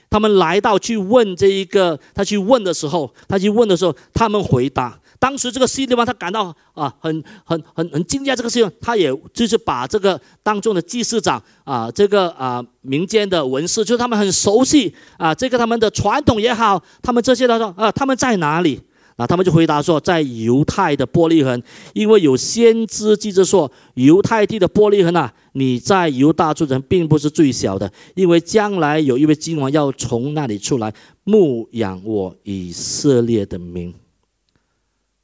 [0.09, 4.99] 他们来到去问这一个，他去问的时候，他去问的时候，他们回答。
[5.19, 18.81] 当时这个西利王他感到啊，很很很很惊讶，这个事情，他也就是把这个当中的祭司长啊，这个啊民间的文士，就是他们很熟悉啊，这个他们的传统也好，他们这些他说啊，他们在哪里？
[19.17, 30.93] 啊，他们就回答说，在犹太的玻璃痕，因为有先知记着说，犹太地的玻璃痕啊，你在犹大诸城并不是最小的，因为将来有一位君王要从那里出来
[31.25, 33.95] 牧养我以色列的民。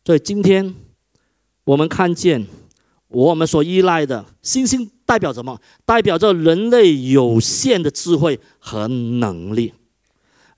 [0.05, 0.75] 所以今天
[1.65, 2.47] 我们看见
[3.09, 5.59] 我们所依赖的星星代表什么？
[5.85, 9.73] 代表着人类有限的智慧和能力。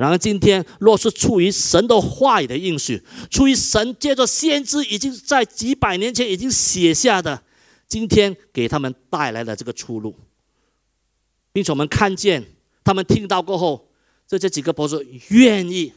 [0.01, 7.43] 然而，今天若是出于神的话语的应许，出于神借着先知已经在几百年前已经写下的，
[7.87, 10.17] 今天给他们带来了这个出路，
[11.53, 12.43] 并且我们看见
[12.83, 13.91] 他们听到过后，
[14.27, 15.93] 这这几个博士愿意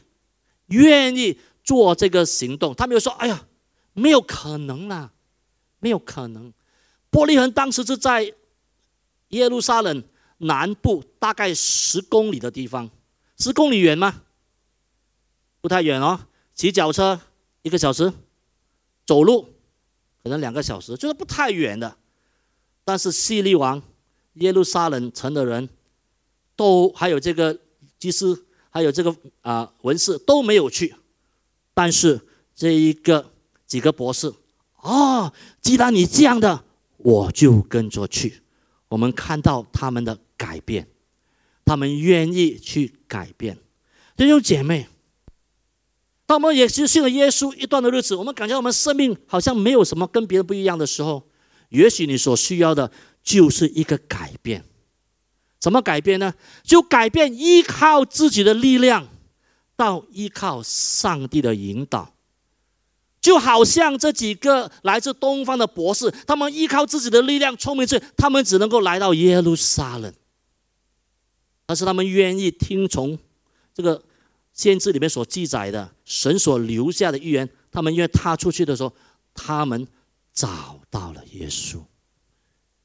[0.66, 2.74] 愿意做这个行动。
[2.74, 3.46] 他们又说：“哎呀，
[3.94, 5.12] 没有可能啦，
[5.80, 6.52] 没有可能。”
[7.10, 8.34] 玻利恒当时是在
[9.30, 10.04] 耶路撒冷
[10.36, 12.90] 南部大概十公里的地方。
[13.36, 14.22] 十公里远吗？
[15.60, 17.20] 不太远哦，骑脚车
[17.62, 18.12] 一个小时，
[19.06, 19.48] 走路
[20.22, 21.96] 可能两个小时，就是不太远的。
[22.84, 23.82] 但是希利王、
[24.34, 25.68] 耶路撒冷城的人，
[26.54, 27.58] 都还有这个
[27.98, 30.94] 祭司，还有这个啊文士都没有去。
[31.72, 32.20] 但是
[32.54, 33.32] 这一个
[33.66, 34.32] 几个博士，
[34.82, 36.62] 哦，既然你这样的，
[36.98, 38.42] 我就跟着去。
[38.88, 40.86] 我们看到他们的改变。
[41.64, 43.58] 他们愿意去改变，
[44.16, 44.88] 弟兄姐妹。
[46.26, 51.28] 当我们也是信了耶稣一段的日子，我们感觉我们生命好像没有什么跟别人不一样的时候，
[51.68, 52.90] 也许你所需要的
[53.22, 54.64] 就是一个改变。
[55.60, 56.34] 怎么改变呢？
[56.62, 59.08] 就改变依靠自己的力量，
[59.76, 62.14] 到依靠上帝的引导。
[63.20, 70.12] 就好像这几个来自东方的博士，他们依靠自己的力量、聪明智，他们只能够来到耶路撒冷。
[71.66, 73.18] 但是他们愿意听从
[73.72, 74.02] 这个
[74.52, 78.92] 先知里面所记载的神所留下的预言，他们愿意踏出去的时候，
[79.34, 79.86] 他们
[80.32, 81.78] 找到了耶稣。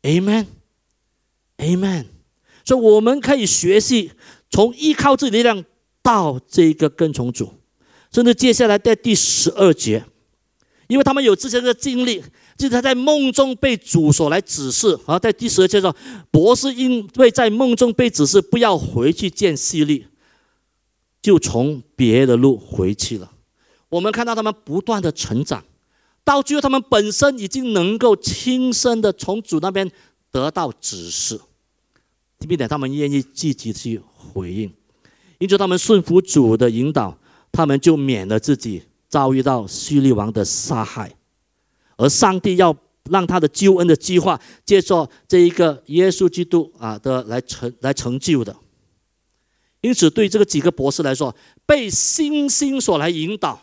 [0.04, 2.06] Amen，Amen。
[2.66, 4.12] 所以我们可以学习
[4.50, 5.66] 从依靠自己力量
[6.02, 7.54] 到这个跟从主，
[8.12, 10.06] 甚至接下来在第十二节，
[10.88, 12.24] 因为他们有之前的经历。
[12.60, 15.96] 就是他在梦中被主所来指示，而在第十二节说，
[16.30, 20.08] 博士因为在梦中被指示不要回去见希利，
[21.22, 23.32] 就从别的路回去了。
[23.88, 25.64] 我们看到他们不断的成长，
[26.26, 29.90] 到最后他们本身已经能够亲身的从主那边
[30.30, 31.40] 得到指示，
[32.40, 34.70] 并且他们愿意积极去回应，
[35.38, 37.18] 因此他们顺服主的引导，
[37.54, 41.16] 他们就免了自己遭遇到希利王的杀害。
[42.00, 42.74] 而上帝要
[43.12, 48.56] 让他的救恩的计划，借着这一个耶稣基督啊的来成来成就的。
[49.82, 51.36] 因此，对这个几个博士来说，
[51.66, 53.62] 被星星所来引导，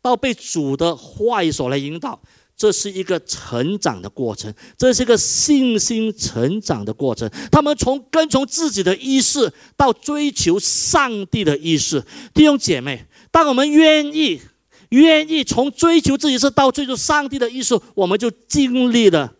[0.00, 2.18] 到被主的话语所来引导，
[2.56, 7.30] 这是一个成长的过程，这是一个信心成长的过程。
[7.52, 12.02] 他们从跟从自己的意识，到追求上帝的意识。
[12.32, 14.40] 弟兄姐妹，当我们愿意。
[14.94, 19.32] 愿意从追求自己是到追求上帝的意思，我们就经历了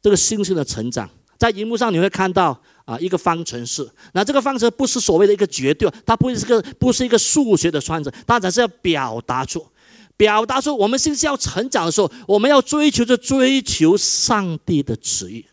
[0.00, 1.08] 这个信心的成长。
[1.36, 3.88] 在荧幕上你会看到啊，一个方程式。
[4.12, 9.64] 那这个方程不是所谓的一个绝对，它不是个不是一个数学的算子，它只是要表达出
[10.16, 15.44] 表达出我们信心要成长的时候，我们要追求着追求上帝的旨意。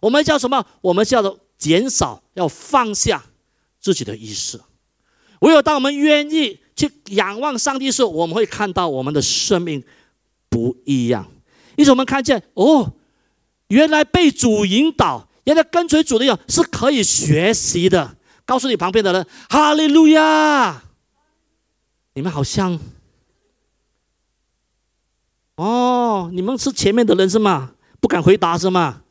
[0.00, 0.64] 我们叫什么？
[0.80, 3.24] 我们叫做减少，要放下
[3.80, 4.60] 自己的意识。
[5.40, 9.82] 唯有当我们愿意去仰望上帝的时候，我们会看到我们的生命
[10.48, 11.26] 不一样。
[11.76, 12.92] 因此，我们看见哦，
[13.66, 18.16] 原来被主引导，原来跟随主的人是可以学习的。
[18.44, 20.84] 告诉你旁边的人，哈利路亚！
[22.14, 22.78] 你们好像。
[25.56, 27.72] 哦，你们是前面的人是吗？
[28.00, 29.02] 不敢回答是吗？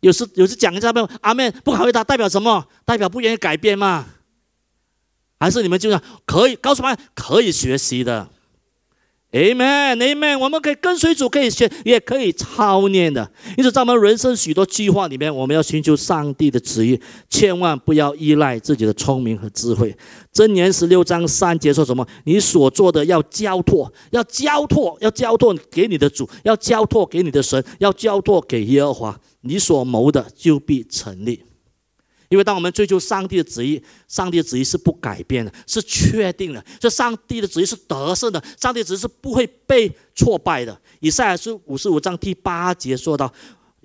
[0.00, 0.92] 有时有时讲一下？
[1.20, 2.66] 阿妹不敢回答代表什么？
[2.84, 4.06] 代表不愿意改变吗？
[5.38, 8.28] 还是你们就是可以告诉他可以学习的
[9.32, 13.30] ？Amen，Amen，我们可以跟随主，可以学，也可以操练的。
[13.58, 19.94] 因此，在我们人生许多计划里面，我们要寻求上帝的旨意，千万不要依赖自己的聪明和智慧。
[20.32, 22.06] 箴言十六章三节说什么？
[22.24, 29.20] 你所做的要交托，要交托，要交托给你的主，要交托给你的神，要交托给耶和华。
[29.42, 31.42] 你所谋的就必成立。
[32.28, 36.64] 因为当我们追求上帝的旨意，上帝的旨意是不改变的，是确定的。
[36.80, 40.78] 这上帝的旨意是得胜的，上帝旨意是不会被挫败的。
[41.00, 43.32] 以赛亚书五十五章第八节说到：“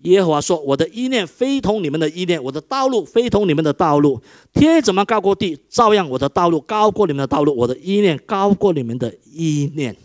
[0.04, 4.22] 耶和华说，我的意念非同你们的意念，我的道路非同你们的道路。
[4.54, 9.96] 天怎么高过地，照样我的道路高过你们的道路，我的意念高过你们的意念。”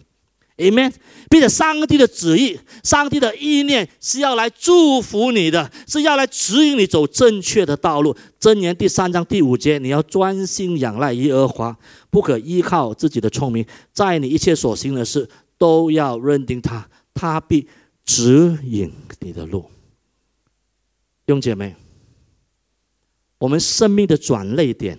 [0.59, 0.90] Amen，
[1.29, 8.16] 并且上帝的旨意、上帝的意念是要来祝福你的，是要来指引你走正确的道路。
[8.40, 17.69] 箴言第三章第五节，你要专心仰赖耶和华，不可依靠自己的聪明，在你一切所行的事都要认定他，他必
[18.07, 18.90] 指引
[19.21, 19.61] 你的路。
[21.27, 21.77] 弟兄姐妹，
[23.37, 24.99] 我们生命的转泪点，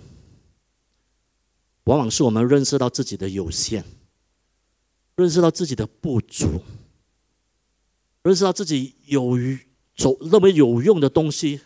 [1.85, 3.83] 往往是我们认识到自己的有限。
[5.17, 6.61] 认识到自己的不足，
[8.21, 9.35] 认识到自己有
[9.95, 11.59] 走认为有用的东西，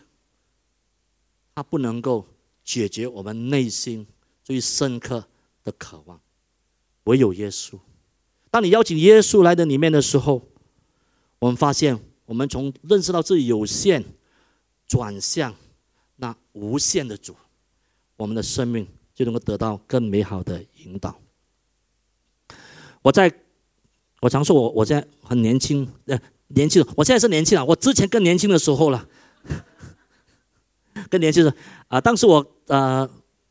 [1.54, 2.26] 它不能够
[2.64, 4.06] 解决我们内心
[4.42, 5.28] 最深刻
[5.62, 6.18] 的渴望。
[7.04, 7.78] 唯有耶稣。
[8.50, 10.48] 当你邀请耶稣来的里面的时候，
[11.38, 14.02] 我们发现，我们从认识到自己有限，
[14.86, 15.54] 转向
[16.16, 17.36] 那无限的主，
[18.16, 21.20] 我们的生命就能够得到更美好的引导。
[23.02, 23.32] 我在，
[24.20, 29.08] 我常说，我我现在很年轻，呃，年轻，我现在是年轻了，我之前更年轻的时候了，
[31.10, 31.52] 更年轻的
[31.88, 33.08] 啊，当时我呃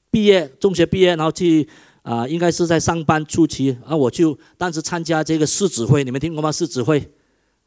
[0.09, 1.67] 毕业，中学毕业，然后去
[2.03, 6.49] 啊，应该是在上班初期，啊，我就当时参加这个市指会，你们听过吗？
[6.49, 7.11] 市指会，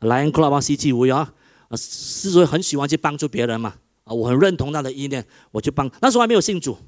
[0.01, 1.35] 莱恩克拉巴西基舞啊，
[1.69, 6.79] 啊，市指会很喜欢去帮助别人嘛，啊，我很认同他的意念，我就帮，那时候还没有信主，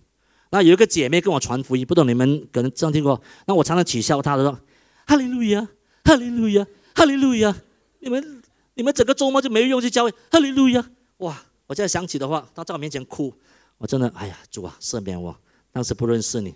[0.51, 4.59] 那有一个姐妹跟我传福音，不懂你们可能这样听过，那我常常取笑她的说。
[5.07, 5.69] 哈利路亚，
[6.05, 7.57] 哈利路亚，哈利路亚！
[8.01, 8.43] 你们
[8.75, 10.91] 你们整个周末就没有用去教会，哈利路亚！
[11.19, 11.43] 哇！
[11.67, 13.35] 我现在想起的话，他在我面前哭，
[13.79, 15.37] 我真的哎呀，主啊，赦免我，
[15.73, 16.55] 当时不认识你。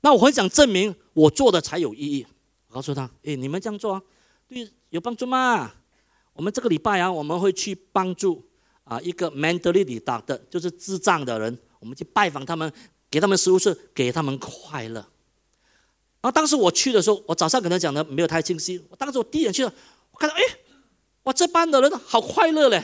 [0.00, 2.26] 那我很想证明我做的才有意义。
[2.68, 4.02] 我告诉他，哎，你们这样做啊，
[4.48, 5.72] 对，有帮助吗？
[6.32, 8.44] 我们这个礼拜啊，我们会去帮助
[8.82, 9.84] 啊一个 mentally
[10.24, 12.72] 的就是智障的人，我们去拜访他们，
[13.08, 15.06] 给他们食物是给他们快乐。
[16.24, 18.82] 然后当时我去的时候，我早上可能讲的没有太清晰。
[18.88, 19.70] 我当时我第一眼去了，
[20.10, 20.40] 我看到哎，
[21.24, 22.82] 哇，这班的人好快乐嘞，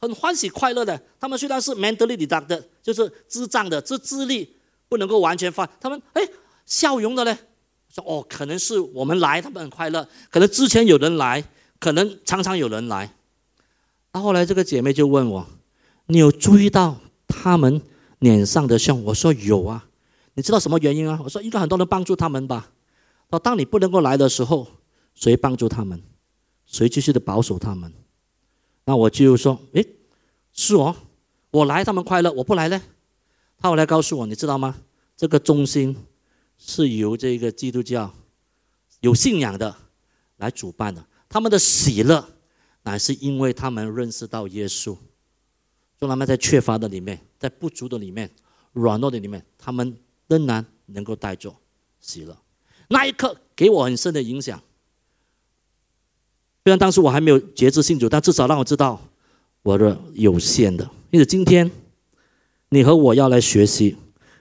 [0.00, 1.00] 很欢喜快乐的。
[1.20, 4.56] 他们虽然是 mentally retarded，就是智障的，这智力
[4.88, 6.28] 不能够完全发，他们哎
[6.66, 7.38] 笑容的嘞。
[7.94, 10.08] 说哦，可能是我们来，他们很快乐。
[10.28, 11.44] 可能之前有人来，
[11.78, 13.14] 可能常常有人来。
[14.12, 15.46] 那后来这个姐妹就问我，
[16.06, 16.96] 你有注意到
[17.28, 17.80] 他们
[18.18, 18.92] 脸上的笑？
[18.96, 19.86] 我说有啊。
[20.34, 21.20] 你知道什么原因啊？
[21.22, 22.68] 我说应该很多人帮助他们吧。
[23.30, 24.66] 哦，当你不能够来的时候，
[25.14, 26.02] 谁帮助他们？
[26.66, 27.92] 谁继续的保守他们？
[28.84, 29.86] 那我就说，诶，
[30.52, 30.96] 是哦，
[31.50, 32.80] 我来他们快乐，我不来呢？
[33.56, 34.82] 他后来告诉我，你知道吗？
[35.16, 35.96] 这个中心
[36.58, 38.12] 是由这个基督教
[39.00, 39.76] 有信仰的
[40.38, 42.26] 来主办的，他们的喜乐
[42.82, 44.96] 乃是因为他们认识到耶稣，
[45.98, 48.30] 就他们在缺乏的里面，在不足的里面，
[48.72, 51.54] 软弱的里面，他们仍然能够带着
[52.00, 52.36] 喜乐。
[52.92, 54.60] 那一刻给我很深的影响。
[56.64, 59.00] 虽然当时我还没有节制信主，但至少让我知道
[59.62, 60.88] 我的有限的。
[61.10, 61.70] 因此今天
[62.68, 63.96] 你和我要来学习，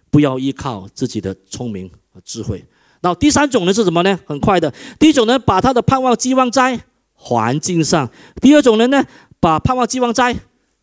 [0.09, 2.65] 不要依靠自己的聪明和智慧。
[3.01, 4.19] 那第三种呢是什么呢？
[4.25, 6.83] 很快的，第一种呢把他的盼望寄望在
[7.13, 8.07] 环境上；
[8.41, 9.05] 第二种人呢
[9.39, 10.35] 把盼望寄望在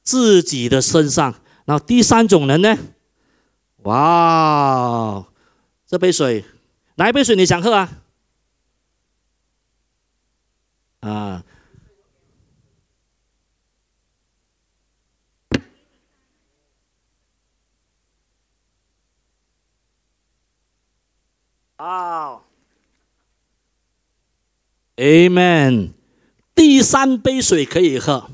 [0.03, 1.35] 自己的身上。
[1.65, 2.79] 然后第三种人呢，
[3.83, 5.27] 哇，
[5.87, 6.45] 这杯水。
[6.97, 8.03] 哪一杯水你想喝啊？
[11.01, 11.45] 啊。
[21.77, 22.43] 啊
[24.97, 25.93] ，Amen。
[26.55, 28.31] 第三杯水可以喝，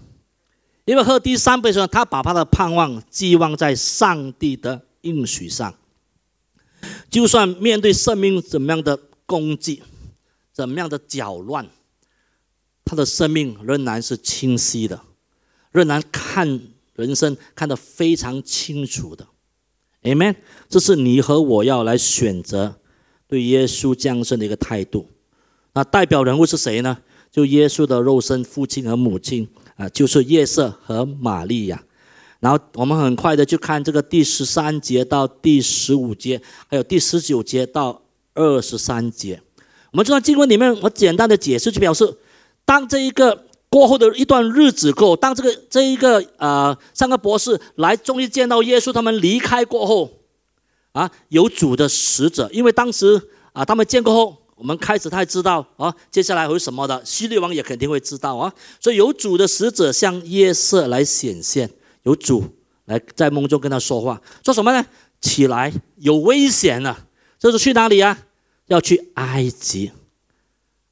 [0.85, 5.75] 因为喝第三杯水，他把他的盼望寄望在上帝的应许上。
[7.13, 9.83] 就算面对生命怎么样的攻击，
[10.51, 11.69] 怎么样的搅乱，
[12.87, 15.03] 他的生命仍然是清晰的，
[15.71, 16.61] 仍然看
[16.95, 19.29] 人生看得非常清楚的。
[20.03, 20.37] Amen。
[20.71, 22.81] 这是你和我要来选择。
[23.29, 25.09] 对耶稣降生的一个态度，
[25.73, 26.99] 那代表人物是谁呢？
[27.31, 31.83] 就耶稣的肉身父亲和母亲啊，就是约瑟和玛利亚。
[32.43, 38.03] 然后我们很快的就看这个第十三节到第十五节，还有第十九节到
[38.35, 39.41] 二十三节。
[39.93, 42.17] 我们这段经文里面，我简单的解释就表示，
[42.65, 50.11] 当这一个过后的一段日子过，当这个这一个呃三个博士来终于见到耶稣，他们离开过后。
[50.91, 53.19] 啊，有主的使者，因为当时
[53.55, 61.71] 啊，他们见过后，我们开始太知道啊，接下来会什么的，希律王也肯定会知道啊，所以有主的使者向夜色来显现，
[62.03, 62.45] 有主
[62.87, 64.87] 来在梦中跟他说话，说什么呢？
[65.21, 67.07] 起来，有危险了，
[67.39, 68.19] 这是去哪里啊？
[68.67, 69.93] 要去埃及，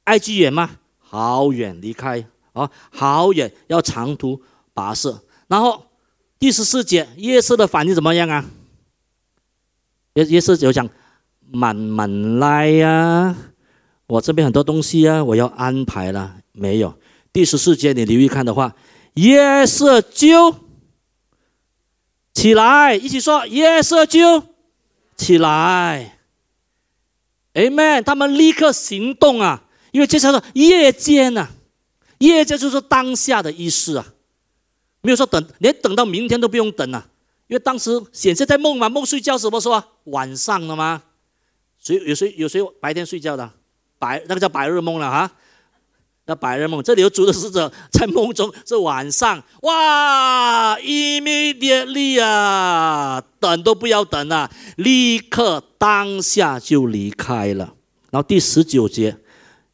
[0.05, 0.77] 埃及远吗？
[0.99, 4.41] 好远，离开啊，好远，要长途
[4.73, 5.21] 跋涉。
[5.47, 5.87] 然后
[6.39, 8.45] 第十四节，夜色的反应怎么样啊？
[10.13, 10.89] 也也是有讲，
[11.51, 13.35] 慢慢来呀，
[14.07, 16.37] 我这边很多东西啊，我要安排了。
[16.53, 16.97] 没有
[17.33, 18.75] 第十四节，你留意看的话，
[19.15, 20.53] 夜色就
[22.33, 24.43] 起来，一起说夜色就
[25.17, 26.17] 起来。
[27.53, 31.49] Amen，他们立刻行动啊，因为接下来夜间呐，
[32.19, 34.13] 夜间就是当下的意思啊，
[35.01, 37.09] 没有说等，连等到明天都不用等啊。
[37.47, 41.03] 因为当时显现在梦嘛，梦睡觉什么说晚上了吗？
[41.77, 43.51] 谁有谁有谁白天睡觉的？
[43.99, 45.31] 白那个叫白日梦了哈，
[46.25, 46.81] 那白日梦。
[46.83, 57.73] 这里有主的使者在梦中是晚上，哇！immediately 啊，等都不要等了，立刻当下就离开了。
[58.11, 59.17] 然后第十九节，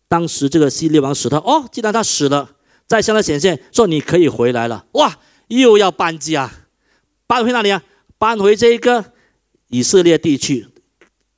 [0.08, 2.52] 当时这个希利王死他哦，既然他死了，
[2.86, 5.18] 再向他显现说你可以回来了，哇！
[5.48, 6.52] 又要搬家。
[7.26, 7.82] 搬回哪里啊？
[8.18, 9.14] 搬回这个
[9.68, 10.68] 以色列地区，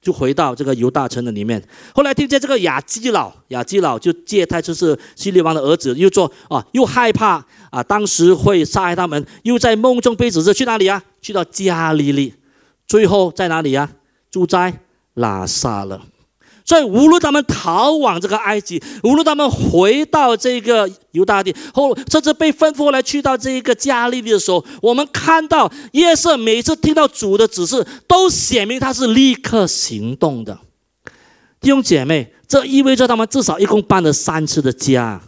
[0.01, 1.61] 就回到这个犹大城的里面。
[1.93, 11.03] 后来听见这个雅基老，雅基老就借他就是希律王的儿子，又做啊，又害怕啊，当时会杀害他们，又在梦中被指示去哪里啊？
[11.21, 12.33] 去到加利利，
[12.87, 13.91] 最后在哪里啊？
[14.31, 14.81] 住在
[15.15, 16.03] 拉萨了。
[16.69, 30.59] 所以，无论他们逃往这个埃及，无论他们回到这个犹大地，后甚至被吩咐来去到这一个加利利的时候，我们看到耶稣每次听到主的指示，都显明他是立刻行动的。
[31.59, 35.19] 弟兄姐妹，这意味着他们至少一共搬了三次的家。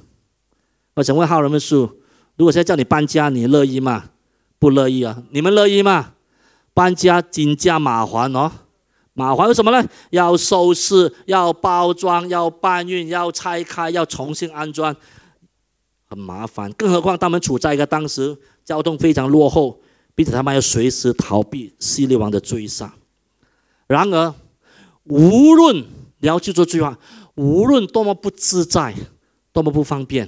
[0.94, 1.92] 我想问浩人们说，
[2.38, 4.12] 如果现在叫你搬家，你乐意吗？
[4.60, 5.24] 不乐意啊！
[5.32, 6.12] 你们乐意吗？
[6.76, 8.52] 搬家金家麻烦哦。
[9.22, 9.88] 麻烦什么呢？
[10.10, 14.96] 要收拾，要包装，要搬运，要拆开，要重新安装，
[16.08, 16.72] 很麻烦。
[16.74, 19.80] 更何况他们处在一个当时交通非常落后，
[20.16, 22.94] 并且他们要随时逃避希律王的追杀。
[23.88, 24.34] 然而，
[25.04, 25.78] 无论
[26.18, 26.98] 你要记住这句话，
[27.36, 28.96] 无论多么不自在，
[29.54, 30.28] 多么不方便，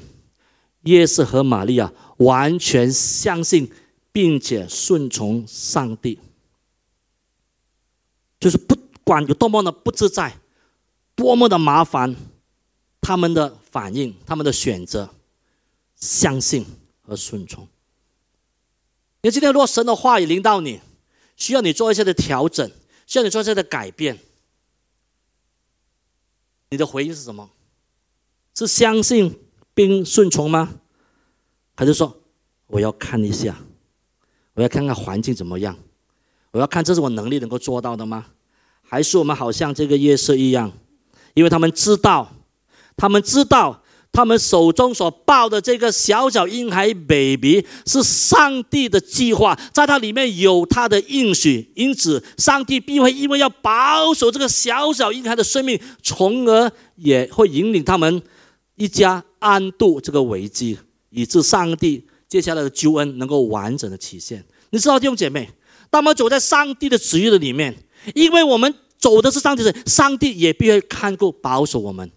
[0.83, 3.71] 耶稣和玛利亚完全相信
[4.11, 6.19] 并且顺从上帝。
[8.39, 10.39] 就是不管有多么的不自在，
[11.15, 12.15] 多么的麻烦，
[13.01, 15.13] 他们的反应，他们的选择，
[15.95, 16.65] 相信
[17.01, 17.63] 和顺从。
[19.21, 20.81] 因为今天如果神的话语临到你，
[21.35, 22.69] 需要你做一些的调整，
[23.07, 24.19] 需要你做一些的改变，
[26.69, 27.49] 你的回应是什么？
[28.55, 29.39] 是相信
[29.73, 30.79] 并顺从吗？
[31.75, 32.21] 还是说
[32.67, 33.57] 我要看一下，
[34.53, 35.77] 我要看看环境怎么样？
[36.51, 38.32] 我要看这是我能力能够做到的吗？
[38.93, 40.71] 还是我们好像这个夜色一样？
[41.33, 42.31] 因为他们知道，
[42.95, 43.81] 他们知道，
[44.11, 58.21] 他们手中所抱的这个小小婴孩 baby 是上帝的计划，在它里面有他的应许，因此上帝必会因为要保守这个小小婴孩的生命，从而也会引领他们
[58.75, 60.77] 一家安度这个危机，
[61.09, 64.45] 以致上帝接下来的救恩能够完整的体现。
[64.69, 65.49] 你知道弟兄姐妹？
[65.89, 67.75] 当我们走在上帝的旨意的里面，
[68.15, 68.73] 因为我们
[69.03, 72.09] 走的是上帝的，上帝也必会看顾保守我们。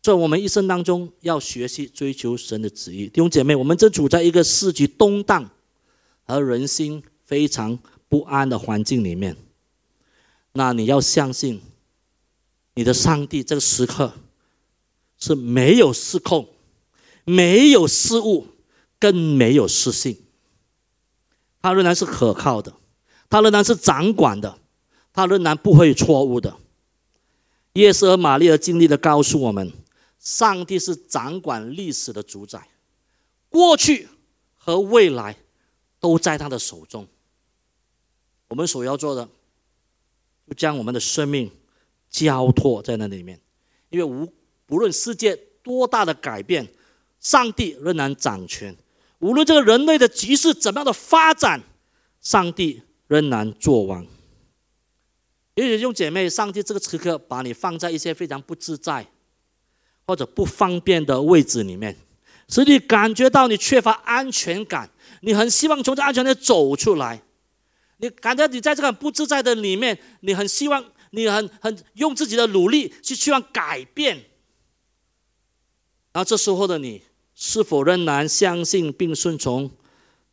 [0.00, 3.06] 在我们一生当中要学习追求神的旨意。
[3.06, 5.50] 弟兄姐妹，我们正处在一个世局动荡
[6.22, 7.78] 和人心非常
[8.08, 9.36] 不安的环境里面，
[10.52, 11.60] 那你要相信
[12.74, 14.14] 你的上帝，这个时刻
[15.18, 16.48] 是没有失控、
[17.24, 18.46] 没有失误、
[18.98, 20.24] 更没有失信，
[21.60, 22.72] 他仍然是可靠的，
[23.28, 24.58] 他仍然是掌管的，
[25.16, 26.58] 他仍然不会错误的。
[27.72, 29.72] 耶稣和玛利亚经历的告诉我们，
[30.18, 32.68] 上帝是掌管历史的主宰，
[33.48, 34.08] 过去
[34.54, 35.34] 和未来
[35.98, 37.08] 都在他的手中。
[38.48, 39.26] 我们所要做的，
[40.46, 41.50] 就将我们的生命
[42.10, 43.40] 交托在那里面，
[43.88, 44.30] 因为无
[44.66, 46.68] 不论世界多大的改变，
[47.20, 48.74] 上帝仍然掌权；
[49.20, 51.62] 无论这个人类的局势怎么样的发展，
[52.20, 54.06] 上帝仍然作王。
[55.56, 59.06] 也许用姐妹，上帝这个时刻把你放在一些非常不自在
[60.06, 61.96] 或者不方便的位置里面，
[62.46, 64.90] 使你感觉到你缺乏安全感，
[65.22, 67.22] 你很希望从这安全里走出来，
[67.96, 74.16] 你感觉你在这个不自在的里面，你很希望，你很很用自己的努力去希望改变，
[76.12, 77.02] 然后这时候的你
[77.34, 79.70] 是否仍然相信并顺从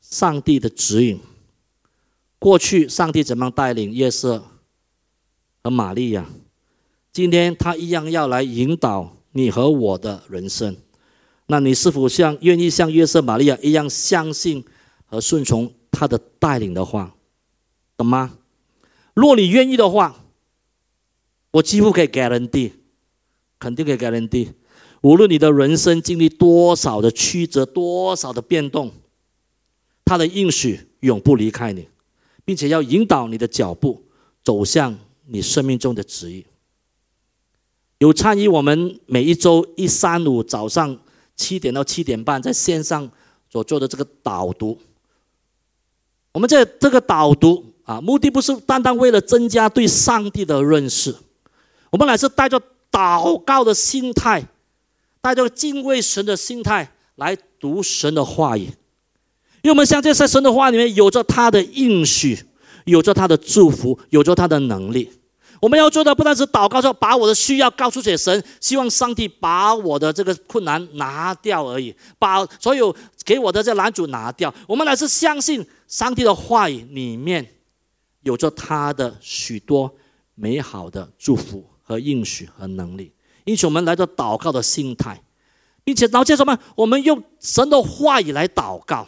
[0.02, 1.22] 上帝的指引？
[2.38, 4.50] 过去上帝怎么带领夜色？
[5.64, 6.28] 和玛利亚，
[7.14, 10.76] 今天他一样要来引导你和我的人生。
[11.48, 14.66] 那你是否像愿意像约瑟、玛利亚一样相信
[15.06, 17.16] 和顺从他的带领的话，
[17.96, 18.38] 懂吗？
[19.14, 20.26] 若你愿意的话，
[21.52, 22.72] 我几乎可以 guarantee，
[23.58, 24.50] 肯定可以 guarantee，
[25.02, 28.92] 无论你的人生经历多少的曲折、多少的变动，
[30.04, 31.88] 他的应许永不离开你，
[32.44, 34.04] 并且要引导你的脚步
[34.44, 34.98] 走向。
[35.26, 36.46] 你生命中的旨意，
[38.00, 41.00] 有参与我们每一周一三五早上
[41.36, 43.10] 七点到七点半在线上
[43.50, 44.78] 所做的这个导读。
[46.34, 51.16] 我们在这个导读啊，目的不是单单为了增加对上帝的认识，
[51.92, 52.62] 我们乃是带着
[52.92, 54.46] 祷告的心态，
[55.22, 58.64] 带着敬畏神的心态来读神的话语，
[59.62, 62.46] 因为我们相信在神的话里面有着他的应许。
[62.86, 65.12] 有着他的祝福，有着他的能力。
[65.62, 74.54] 我们要做的不单是祷告，说把我的需要告诉给神，希望上帝把我的这个困难拿掉而已，把所有给我的这男主拿掉。
[74.68, 77.48] 我们乃是相信上帝的话语里面
[78.24, 79.90] 有着他的许多
[80.36, 83.14] 美好的祝福和应许和能力。
[83.46, 85.24] 因此，我们来到祷告的心态，
[85.86, 86.60] 并且然后什么？
[86.76, 89.08] 我们用神的话语来祷告。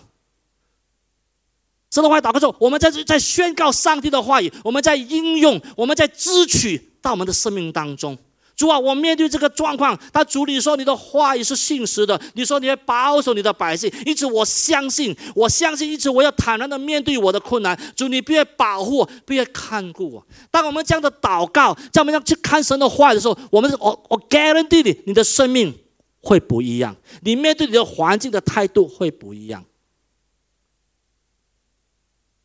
[1.96, 8.18] 神的话祷告之后，我们在这在宣告上帝的话语，我们在应用，我们在支取到我们的生命当中。
[8.54, 17.78] 主啊，我面对这个状况，他主你说你的话语是信实的，你说你会保守你的百姓，因此我相信，我相信，因此我要坦然的面对我的困难。
[17.96, 20.28] 主，你必会保护我，必会看顾我。
[20.52, 25.74] 当我们这样的祷告，在我们要去看神的话语的时候，我们我我 guarantee 你，你的生命
[26.20, 29.64] 会不一样，你面对你的环境的态度会不一样。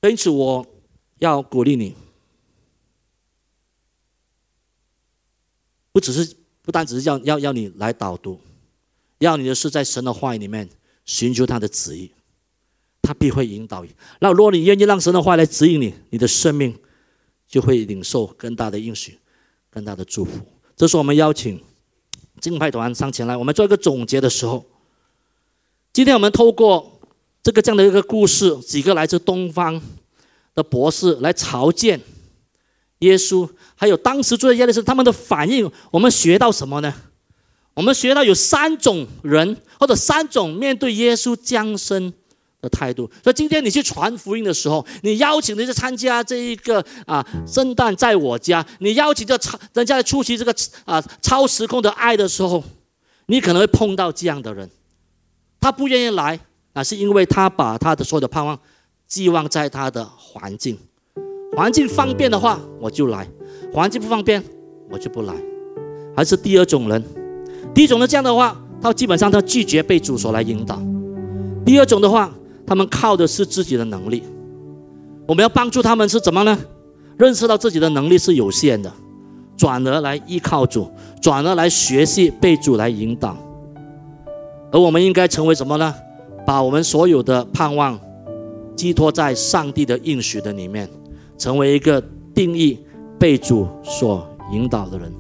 [0.03, 0.67] 因此，我
[1.19, 1.95] 要鼓励你，
[5.93, 8.41] 不只是不单只是要要要你来导读，
[9.19, 10.67] 要你的是在神的话语里面
[11.05, 12.11] 寻求他的旨意，
[13.03, 13.95] 他必会引导你。
[14.21, 16.75] 那如果你愿意让神的话来指引你，你的生命
[17.47, 19.19] 就会领受更大的应许、
[19.69, 20.41] 更大的祝福。
[20.75, 21.63] 这是我们邀请
[22.41, 24.65] 敬派团上前来，我们做一个总结的时候，
[25.93, 26.97] 今天我们透过。
[27.43, 29.81] 这个这样的一个故事，几个来自东方
[30.55, 31.99] 的博士来朝见
[32.99, 36.93] 耶稣，还有当时住在耶路撒冷他们的反应，我们学到什么呢？
[37.73, 42.13] 我们学到有三种人，或者三种面对耶稣降生
[42.61, 43.11] 的态度。
[43.25, 52.63] 所以今天你去传福音的时候，你邀请人家参加这一个啊圣诞在我家，你邀请这超人家来出席这个啊超时空的爱的时候，
[53.27, 54.69] 你可能会碰到这样的人，
[55.59, 56.39] 他不愿意来。
[56.73, 58.59] 那是因为他把他的所有的盼望
[59.07, 60.79] 寄望在他的环境，
[61.57, 63.27] 环境方便的话我就来，
[63.73, 64.43] 环境不方便
[64.89, 65.35] 我就不来。
[66.17, 67.03] 还是第二种人，
[67.75, 70.81] 第一种人这样的话，他基本上他拒绝被主所来引导。
[71.65, 72.33] 第二种的话，
[72.67, 74.23] 他们靠的是自己的能力。
[75.27, 76.59] 我们要帮助他们是怎么呢？
[77.17, 78.93] 认识到自己的能力是有限的，
[79.57, 80.91] 转而来依靠主，
[81.21, 83.37] 转而来学习被主来引导。
[84.73, 85.95] 而我们应该成为什么呢？
[86.47, 87.99] 把我们所有的盼望
[88.75, 90.89] 寄托在上帝的应许的里面，
[91.37, 92.03] 成为一个
[92.35, 92.79] 定义
[93.19, 95.13] 被主所引导的人。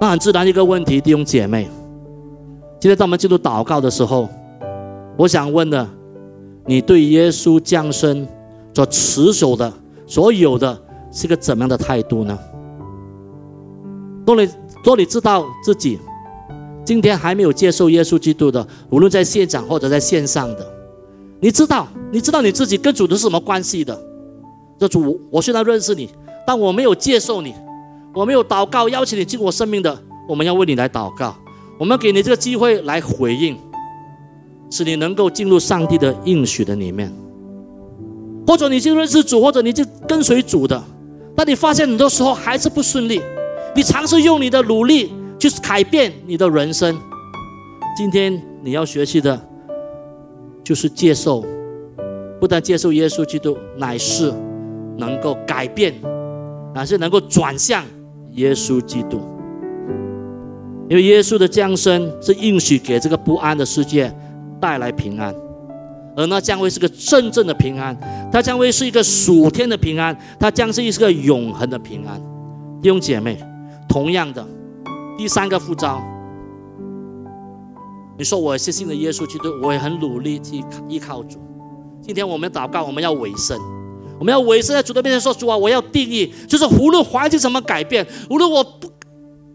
[0.00, 1.68] 那很自然一个问题，弟兄姐妹，
[2.78, 4.28] 今天当我们进入祷告的时候，
[5.16, 5.88] 我想问的，
[6.66, 8.26] 你对耶稣降生
[8.74, 9.72] 所持守的
[10.06, 10.78] 所有的
[11.10, 12.38] 是个怎么样的态度呢？
[14.26, 14.48] 当你
[14.84, 15.98] 当你知道自己
[16.86, 20.64] 今天还没有接受耶稣基督的，无论在现场或者在线上的，
[21.40, 24.00] 你知道，你知道你自己跟主的是什么关系的？
[24.78, 26.08] 这主，我虽然认识你，
[26.46, 27.52] 但我没有接受你。
[28.14, 31.36] 我没有祷告邀请你进我生命的，我们要为你来祷告，
[31.76, 33.56] 我们给你这个机会来回应，
[34.70, 37.12] 使你能够进入上帝的应许的里面。
[38.46, 40.80] 或者你就认识主，或者你就跟随主的，
[41.34, 43.20] 但你发现很多时候还是不顺利，
[43.74, 46.96] 你尝试用你的努力就是改变你的人生。
[47.96, 49.40] 今天你要学习的，
[50.64, 51.44] 就是接受，
[52.40, 54.32] 不但接受耶稣基督，乃是
[54.96, 55.94] 能够改变，
[56.74, 57.84] 乃是能够转向。
[58.32, 59.18] 耶稣基督，
[60.90, 64.14] 因为耶稣的降生是应许给这个不安的世界
[64.60, 65.34] 带来平安，
[66.14, 67.96] 而那将会是个真正的平安，
[68.30, 72.20] 它将会是一个属天的平安，它将是一个永恒的平安。
[72.82, 73.38] 弟兄姐妹，
[73.88, 74.46] 同样的，
[75.16, 76.02] 第三个副招，
[78.18, 81.38] 你说我是信的耶稣基督，我也很努力去依靠主。
[82.02, 83.58] 今天我们祷告，我们要委身。
[84.18, 88.90] 我们要委身在主的面前说：“主啊，我要定义，就是无论环境怎么改变，无论我不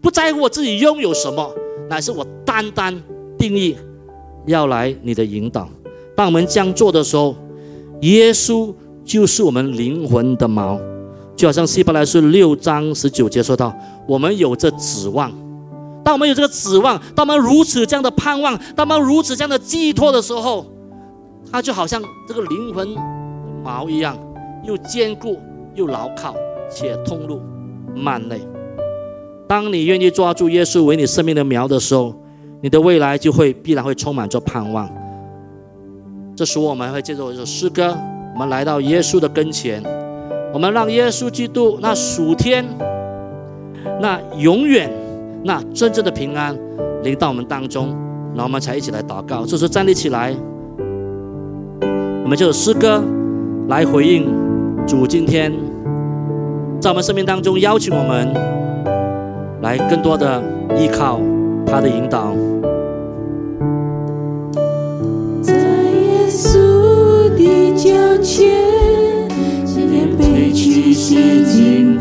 [0.00, 1.52] 不在乎我自己拥有什么，
[1.88, 3.00] 乃是我单单
[3.38, 3.76] 定义
[4.46, 5.68] 要来你的引导。
[6.16, 7.34] 当我们这样做的时候，
[8.02, 8.72] 耶稣
[9.04, 10.80] 就是我们灵魂的锚，
[11.34, 13.72] 就好像希伯来书六章十九节说到：
[14.06, 15.32] 我们有着指望。
[16.04, 20.66] 当我们有这个指望，当我们如此这样的盼望，当我们如此这样的寄托的时候，
[21.50, 22.88] 它就好像这个灵魂
[23.64, 24.16] 锚一样。”
[24.64, 25.40] 又坚固
[25.74, 26.36] 又牢靠，
[26.70, 27.40] 且通路
[27.96, 28.40] 慢内。
[29.48, 32.14] 当你愿意抓住耶稣为你生命的苗的时候，
[32.60, 34.88] 你的未来就会必然会充满着盼望。
[36.36, 37.92] 这时我们会借着一首诗歌，
[38.34, 39.82] 我们来到耶稣的跟前，
[40.54, 42.64] 我们让耶稣基督那属天、
[44.00, 44.88] 那永远、
[45.44, 46.56] 那真正的平安
[47.02, 47.88] 临到我们当中，
[48.30, 49.44] 然后我们才一起来祷告。
[49.44, 50.34] 这时候站立起来，
[52.22, 53.02] 我们就有诗歌
[53.68, 54.26] 来回应。
[54.86, 55.52] 主今天
[56.80, 58.34] 在我们生命当中邀请我们
[59.62, 60.42] 来更多的
[60.76, 61.20] 依靠
[61.64, 62.34] 他的引导。
[65.40, 66.58] 在耶稣
[67.36, 67.90] 的脚
[68.20, 68.50] 前，
[69.64, 71.91] 今天背起心敬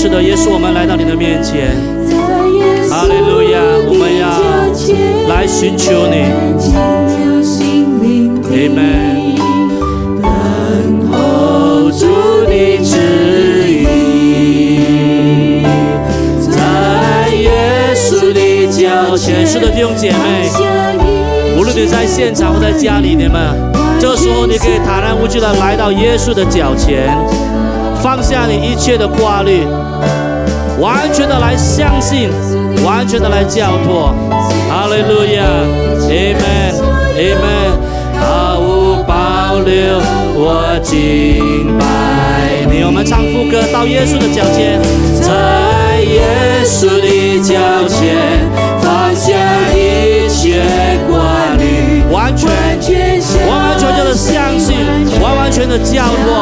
[0.00, 1.76] 是的，耶稣，我们来到你的面前。
[2.88, 4.30] 哈利路亚，我们要
[5.28, 6.24] 来寻求你。
[8.50, 9.20] Amen。
[19.18, 19.46] 前。
[19.46, 20.48] 是的弟兄姐妹，
[21.58, 23.54] 无论你在现场或在家里，你们
[24.00, 27.14] 这时候你可以坦然无惧的来到耶稣的脚前，
[28.02, 29.66] 放下你一切的挂虑，
[30.78, 32.30] 完全的来相信，
[32.82, 34.14] 完全的来交托。
[34.68, 35.44] 哈利路亚
[36.08, 37.70] ，Amen，Amen。
[38.18, 40.00] 毫无保留，
[40.34, 41.84] 我敬拜
[42.70, 42.82] 你。
[42.84, 44.80] 我们唱副歌，到耶稣的脚前，
[45.20, 47.56] 在耶稣的脚
[47.88, 48.16] 前，
[48.80, 49.32] 放下
[49.76, 50.60] 一切
[51.08, 52.56] 挂虑，完全、完
[53.48, 54.59] 完全全的相信，
[55.50, 56.32] 完全的交托。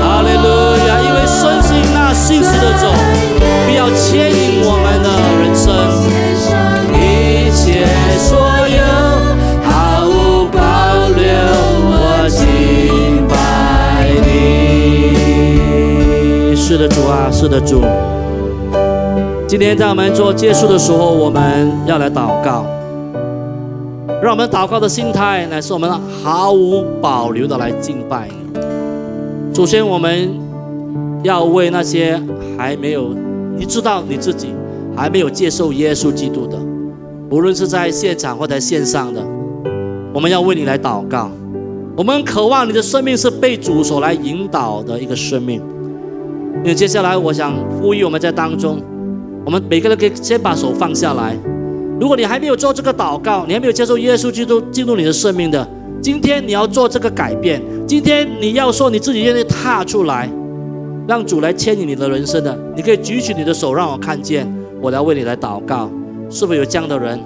[0.00, 0.46] 哈利路
[0.86, 1.00] 亚！
[1.02, 2.86] 因为顺信那信实的走，
[3.66, 5.10] 必要牵引我们的
[5.40, 5.74] 人生，
[6.94, 7.82] 一切
[8.16, 8.78] 所有
[9.64, 10.60] 毫无保
[11.16, 11.26] 留，
[11.90, 13.34] 我敬拜
[14.24, 16.54] 你。
[16.54, 17.82] 是的，主啊，是的，主。
[19.48, 22.64] 今天在我们做结束的时候，我们要来祷告，
[24.28, 25.90] 让我们祷告的心态乃是我们
[26.22, 28.60] 毫无保留的来敬拜你。
[29.54, 30.30] 首先，我们
[31.22, 32.20] 要为那些
[32.58, 33.14] 还没有
[33.56, 34.48] 你知道你自己
[34.94, 36.58] 还没有接受耶稣基督的，
[37.30, 39.22] 无论是在现场或在线上的，
[40.12, 41.30] 我们要为你来祷告。
[41.96, 45.62] 我们渴望你的生命是被主所来引导的一个生命。
[46.56, 48.78] 因为接下来，我想呼吁我们在当中，
[49.46, 51.34] 我们每个人可以先把手放下来。
[52.00, 55.66] 如果你还没有做这个祷告，你还没有接受耶稣基督进入你的生命的，
[56.00, 57.60] 今天你要做这个改变。
[57.86, 60.30] 今天你要说你自己愿意踏出来，
[61.08, 64.46] 让主来牵引你的人生的，你可以举起你的手让我看见，
[64.80, 65.90] 我来为你来祷告。
[66.30, 67.18] 是否有这样的人？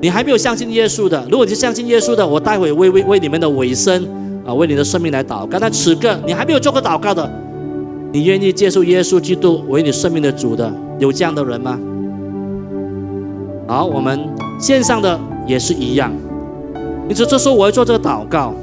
[0.00, 4.06] 你还没有相信耶稣的，如果你相信耶稣的，我待会为为为你们的尾声
[4.46, 5.58] 啊，为你的生命来祷告。
[5.58, 7.28] 但此刻你还没有做过祷告的，
[8.12, 11.78] 你愿意接受耶稣基督为你生命的主的，有这样的人吗？
[13.66, 14.20] 好，我们
[14.60, 16.12] 线上的也是一样。
[17.08, 18.54] 你说这时候我要做这个祷告，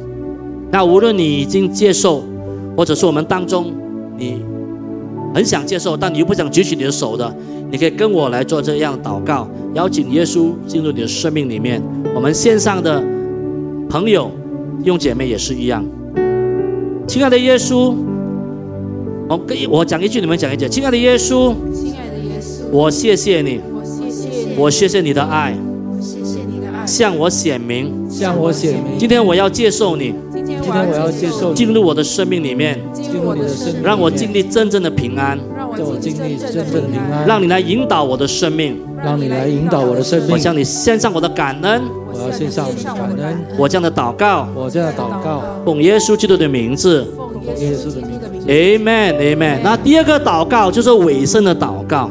[0.71, 2.23] 那无论你已经接受，
[2.77, 3.73] 或者是我们当中
[4.17, 4.41] 你
[5.33, 7.35] 很想接受，但你又不想举起你的手的，
[7.69, 11.81] 你可以跟我来做这样祷告，邀请耶稣进入你的生命里面。
[12.15, 13.03] 我们线上的
[13.89, 14.31] 朋友、
[14.79, 15.83] 弟兄姐妹也是一样。
[17.05, 17.93] 亲爱的耶稣，
[19.27, 20.69] 我跟我讲一句，你们讲一句。
[20.69, 23.59] 亲爱的耶稣，亲爱的耶稣，我谢谢你，
[24.57, 25.55] 我谢谢你，的爱，
[25.89, 27.91] 我谢谢你的爱，向我显明。
[28.09, 28.97] 向我显明。
[28.97, 38.79] 今天我要接受你，今天我要接受进入我的生命里面，进入我的生命，让我经历真正的平安，让让我经历真正的平安，让你来引导我的生命。
[39.03, 40.31] 让你来引导我的生命。
[40.31, 41.81] 我向你献上我的感恩，
[42.13, 48.47] 我要献上感恩，我这样的祷告，我这样的祷告，奉耶稣基督的名字奉耶稣的名字。
[48.47, 49.59] ，Amen，Amen。
[49.61, 52.09] 那第二个祷告就是尾声的祷告。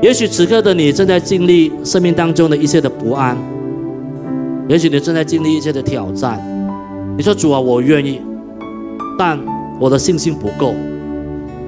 [0.00, 3.36] 也许此刻的你正在经历生命当中的一些的不安，
[4.68, 6.40] 也许你正在经历一切的挑战。
[7.16, 8.20] 你说主啊，我愿意，
[9.18, 9.36] 但
[9.80, 10.72] 我的信心不够。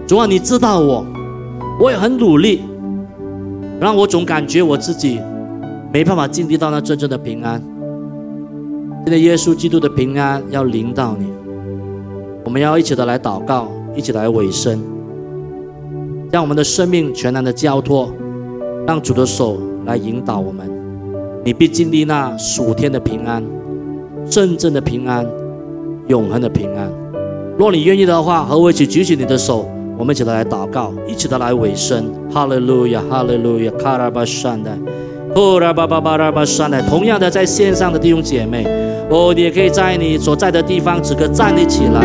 [0.06, 1.04] 主啊，你知道我，
[1.80, 2.62] 我也很努力，
[3.80, 5.20] 让我总感觉我自己
[5.92, 7.60] 没办法经历到那真正的平安。
[9.04, 11.26] 现在耶稣基督的平安要临到你，
[12.44, 13.66] 我们要一起的来祷告，
[13.96, 14.80] 一起来委身，
[16.30, 18.08] 让我们的生命全然的交托，
[18.90, 20.68] 让主的手来引导我们。
[21.44, 23.40] 你必经历那属天的平安，
[24.28, 25.24] 真正的平安，
[26.08, 26.90] 永恒的平安。
[27.56, 29.64] 若你愿意的话，和我一起举起你的手，
[29.96, 32.04] 我们一起的来祷告，一起的来委身。
[32.32, 34.76] 哈利路亚，哈利路亚，卡拉巴善的，
[35.36, 36.82] 呼拉巴巴巴拉巴善的。
[36.88, 38.66] 同样的，在线上的弟兄姐妹，
[39.08, 42.02] 哦，你也可以在你所在的地方，此刻站立起来，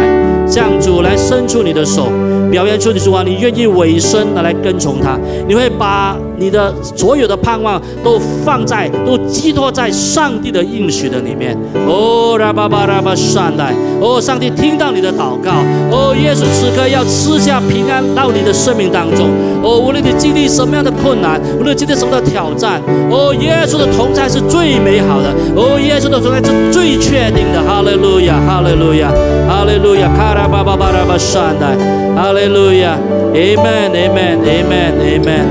[0.47, 2.07] 向主来伸出你的手，
[2.51, 5.17] 表现出你说啊，你愿意委身的来跟从他，
[5.47, 11.57] 你会把你的所有的盼望都放在，都寄托在上帝的应许的里面。
[11.87, 15.51] 哦，拉巴巴拉巴善待，哦，上帝听到你的祷告，
[15.91, 19.27] 哦，耶稣此刻要赐下平安到你的生命当中。
[19.63, 22.79] 哦，无论你经历什么样的困难，无论经历什么的挑战，
[23.09, 27.61] 哦，耶稣的同在是最美好的，哦，耶稣的同在是最确定的。
[27.65, 29.09] 哈利路亚，哈利路亚，
[29.47, 31.77] 哈利路亚，卡拉巴巴巴拉巴善来，
[32.13, 32.97] 哈利路亚
[33.33, 35.45] ，Amen，Amen，Amen，Amen。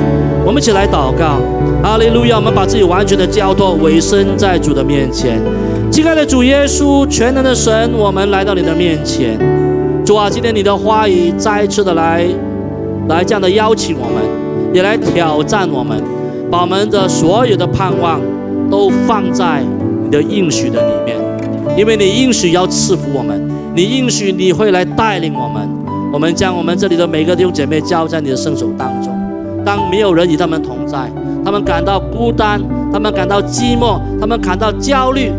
[0.45, 1.41] 我们一起来祷告，
[1.83, 2.37] 哈利路亚！
[2.37, 5.41] 我们把自己完全的交托，委身在主的面前。
[5.91, 9.39] 亲爱的主耶稣，全能的神，我们来到你的面前。
[10.05, 12.27] 主啊，今天你的话语再次的来，
[13.09, 14.23] 来这样的邀请我们，
[14.75, 15.99] 也来挑战我们，
[16.51, 18.21] 把我们的所有的盼望
[18.71, 19.63] 都放在
[20.05, 21.17] 你的应许的里面，
[21.77, 25.69] 因为你应许要赐福我们，你应许你会来带领我们。
[26.13, 29.13] 我们将我们这里的每个弟兄姐妹交在你的圣手当中。
[29.65, 31.11] 当没有人与他们同在，
[31.45, 32.63] 他们感到孤单，
[32.93, 35.33] 他们感到寂寞，他们感到焦虑。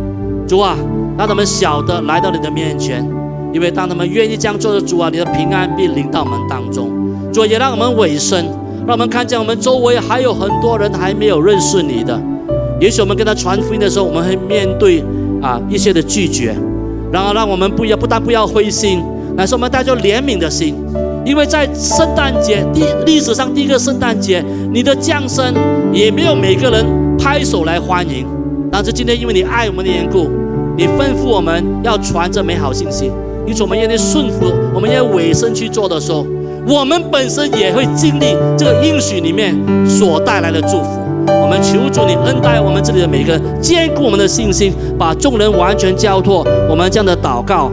[0.45, 0.75] 主啊，
[1.17, 3.07] 让他们晓得来到你的面前，
[3.53, 6.89] 因为当他们愿意这样做的，主啊，你的平安必临到我们当中。
[7.31, 8.43] 主啊也让我们委身，
[8.85, 12.19] 让我们看见我们周围还有很多人还没有认识你的。
[12.81, 15.01] 也许我们跟他传福音的时候，我们会面对
[15.45, 16.55] 啊一些的拒绝，
[17.11, 19.03] 然后让我们不要不但不要灰心，
[19.37, 20.73] 乃是我们带着怜悯的心。
[21.23, 25.53] 因为在圣诞节第历史上第一个圣诞节，你的降生
[25.93, 26.85] 也没有每个人
[27.17, 28.25] 拍手来欢迎，
[28.71, 30.29] 但是今天因为你爱我们的缘故，
[30.75, 33.11] 你吩咐我们要传这美好信息，
[33.45, 36.25] 因此我们愿意顺服，我们愿委身去做的时候，
[36.67, 39.55] 我们本身也会经历这个应许里面
[39.87, 41.04] 所带来的祝福。
[41.27, 46.45] 我们求主你恩待我们这里的每个人，坚固我们的信心，把众人完全交托。
[46.69, 47.71] 我们这样的祷告。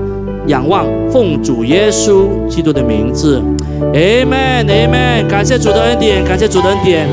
[0.48, 3.40] 仰望，奉主耶稣基督的名字
[3.94, 5.24] ，Amen，Amen。
[5.28, 7.08] 感谢主的恩典，感谢主的恩典。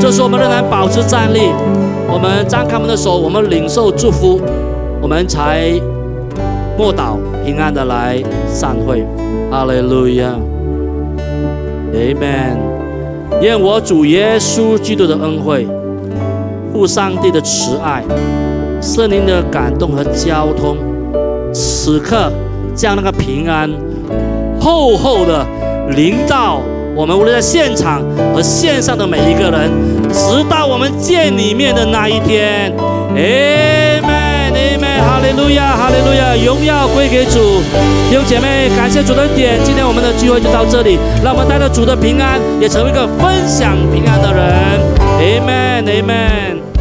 [0.00, 1.42] 这时我们仍然保持站立，
[2.12, 4.40] 我们张开我们的手，我们领受祝福，
[5.00, 5.70] 我们才
[6.76, 9.06] 默祷平安的来散会。
[9.48, 10.34] 哈利路亚
[11.94, 12.56] ，Amen。
[13.40, 15.68] 愿我主耶稣基督的恩惠，
[16.72, 18.02] 父上帝的慈爱，
[18.80, 20.76] 圣灵的感动和交通，
[21.52, 22.32] 此刻。
[22.74, 23.68] 将那个平安
[24.58, 25.46] 厚厚的
[25.94, 26.58] 临到
[26.96, 28.00] 我们，无论在现场
[28.34, 29.70] 和线上的每一个人，
[30.10, 32.72] 直到我们见你面的那一天。
[33.14, 37.60] Amen，Amen，哈利路亚，哈利路亚，荣耀归给主。
[38.08, 45.01] 弟兄姐妹，感谢主的点，今天我们的聚会就到这里，让我们带着主的平安，也成为一个分享平安的人。
[45.22, 45.88] Amen.
[45.88, 46.71] Amen.